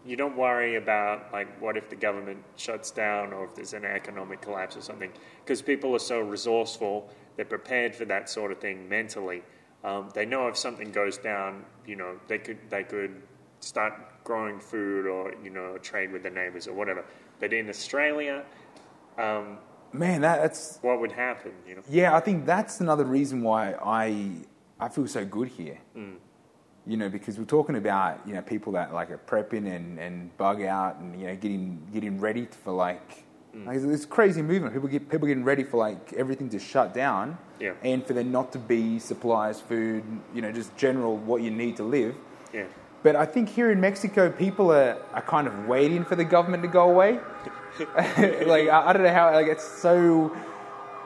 [0.04, 3.84] you don't worry about like what if the government shuts down or if there's an
[3.84, 5.12] economic collapse or something
[5.44, 7.10] because people are so resourceful.
[7.36, 9.42] They're prepared for that sort of thing mentally.
[9.84, 13.22] Um, they know if something goes down, you know, they could they could
[13.60, 13.92] start
[14.24, 17.04] growing food or you know trade with their neighbors or whatever.
[17.40, 18.44] But in Australia,
[19.16, 19.58] um,
[19.92, 21.52] Man, that, that's what would happen?
[21.66, 21.82] You know.
[21.88, 24.32] Yeah, I think that's another reason why I
[24.80, 25.78] I feel so good here.
[25.96, 26.16] Mm.
[26.86, 30.36] You know, because we're talking about you know people that like are prepping and, and
[30.36, 33.24] bug out and you know getting getting ready for like,
[33.54, 33.66] mm.
[33.66, 34.74] like this crazy movement.
[34.74, 37.72] People get people getting ready for like everything to shut down, Yeah.
[37.82, 41.76] and for there not to be supplies, food, you know, just general what you need
[41.76, 42.14] to live.
[42.52, 42.64] Yeah.
[43.02, 46.62] But I think here in Mexico, people are, are kind of waiting for the government
[46.64, 47.20] to go away.
[48.46, 50.36] like I, I don't know how like it's so.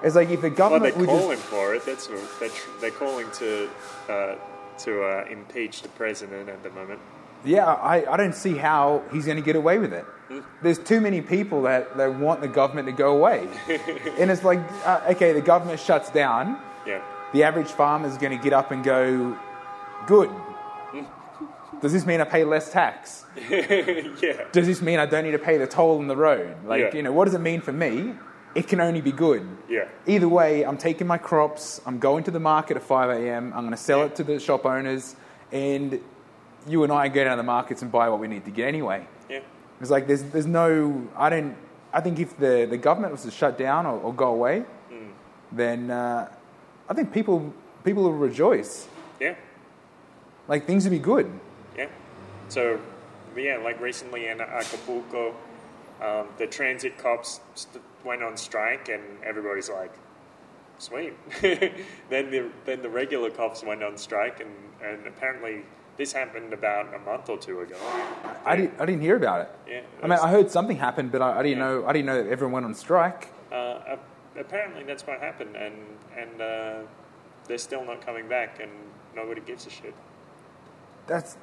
[0.02, 1.86] It's like if the Well, government they're would just calling for it.
[1.86, 3.70] That's they're, tr- they're calling to
[4.08, 4.34] uh,
[4.78, 7.00] to uh, impeach the president at the moment.
[7.44, 10.04] Yeah, I, I don't see how he's going to get away with it.
[10.62, 13.48] There's too many people that, that want the government to go away.
[14.18, 16.56] and it's like, uh, okay, the government shuts down.
[16.86, 17.02] Yeah,
[17.32, 19.36] The average farmer is going to get up and go,
[20.06, 20.30] good.
[21.82, 23.26] Does this mean I pay less tax?
[23.50, 26.56] yeah, Does this mean I don't need to pay the toll on the road?
[26.64, 26.94] Like, Yeah.
[26.96, 28.14] you know, what does it mean for me?
[28.54, 29.44] It can only be good.
[29.68, 33.52] yeah, Either way, I'm taking my crops, I'm going to the market at 5 a.m.,
[33.54, 35.16] I'm going to sell it to the shop owners,
[35.50, 35.98] and
[36.68, 38.68] you and I go down to the markets and buy what we need to get
[38.68, 39.06] anyway.
[39.28, 39.40] yeah,
[39.80, 41.56] It's like there's there's no I don't
[41.92, 44.64] I think if the, the government was to shut down or, or go away,
[45.50, 46.28] then uh,
[46.88, 47.52] I think people
[47.84, 48.86] people will rejoice.
[49.18, 49.34] yeah,
[50.46, 51.26] Like things would be good.
[52.52, 52.78] So,
[53.34, 55.34] yeah, like recently in Acapulco,
[56.02, 59.90] um, the transit cops st- went on strike, and everybody's like,
[60.76, 64.50] "Sweet." then the then the regular cops went on strike, and,
[64.84, 65.62] and apparently
[65.96, 67.76] this happened about a month or two ago.
[68.44, 69.50] I didn't I didn't hear about it.
[69.66, 71.64] Yeah, I mean I heard something happened, but I, I didn't Yeah.
[71.64, 73.28] know I didn't know that everyone went on strike.
[73.50, 73.96] Uh,
[74.38, 75.74] apparently, that's what happened, and
[76.14, 76.78] and uh,
[77.48, 78.70] they're still not coming back, and
[79.16, 79.94] nobody gives a shit.
[81.06, 81.38] That's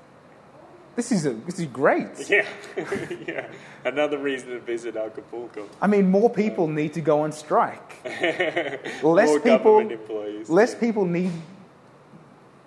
[1.00, 2.10] this is a, this is great.
[2.30, 2.45] Yeah,
[3.28, 3.47] yeah.
[3.86, 5.68] Another reason to visit Acapulco.
[5.82, 7.89] I mean, more people need to go on strike.
[8.04, 10.50] Less More people, employees.
[10.50, 11.32] less people need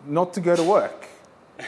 [0.06, 1.06] not to go to work.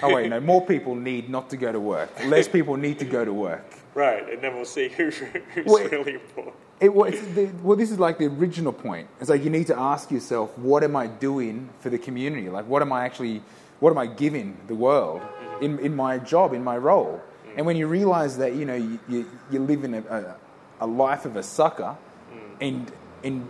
[0.02, 2.10] Oh wait, no, more people need not to go to work.
[2.24, 3.66] Less people need to go to work.
[3.94, 5.92] Right, and then we'll see who, who's Wait.
[5.92, 6.56] really important.
[6.80, 9.06] It, well, it's the, well, this is like the original point.
[9.20, 12.48] It's like you need to ask yourself, what am I doing for the community?
[12.48, 13.42] Like, what am I actually,
[13.78, 15.22] what am I giving the world
[15.60, 17.20] in, in my job, in my role?
[17.56, 20.36] And when you realize that, you know, you, you, you live in a, a,
[20.80, 21.96] a life of a sucker
[22.32, 22.56] mm.
[22.60, 22.92] and,
[23.22, 23.48] and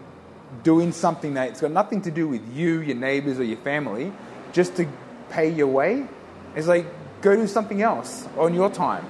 [0.63, 4.13] doing something that's got nothing to do with you, your neighbors, or your family,
[4.53, 4.87] just to
[5.31, 6.07] pay your way,
[6.55, 6.87] it's like,
[7.23, 9.07] go do something else on your time.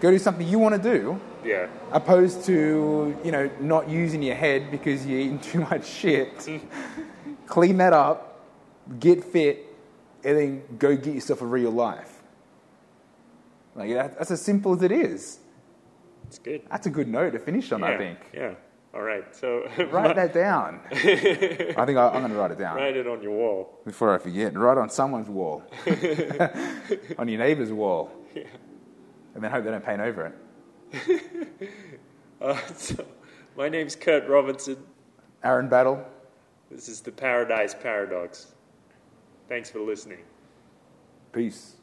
[0.00, 4.36] Go do something you want to do Yeah, opposed to you know not using your
[4.36, 6.48] head because you're eating too much shit.
[7.46, 8.40] Clean that up,
[9.00, 9.66] get fit,
[10.24, 12.22] and then go get yourself a real life.
[13.74, 15.38] Like that, that's as simple as it is.
[16.26, 16.62] it's good.
[16.70, 18.18] That's a good note to finish on, yeah, I think.
[18.34, 18.54] Yeah.
[18.94, 19.34] All right.
[19.34, 20.80] So Write that down.
[20.90, 23.78] I think I, I'm going to write it down write it on your wall.
[23.84, 24.56] before I forget.
[24.56, 25.62] Write on someone's wall,
[27.18, 28.44] on your neighbour's wall, yeah.
[29.34, 30.32] and then hope they don't paint over
[30.90, 31.70] it.
[32.40, 33.04] Uh, so,
[33.56, 34.76] my name's Kurt Robinson.
[35.42, 36.04] Aaron Battle.
[36.70, 38.54] This is the Paradise Paradox.
[39.48, 40.24] Thanks for listening.
[41.32, 41.77] Peace.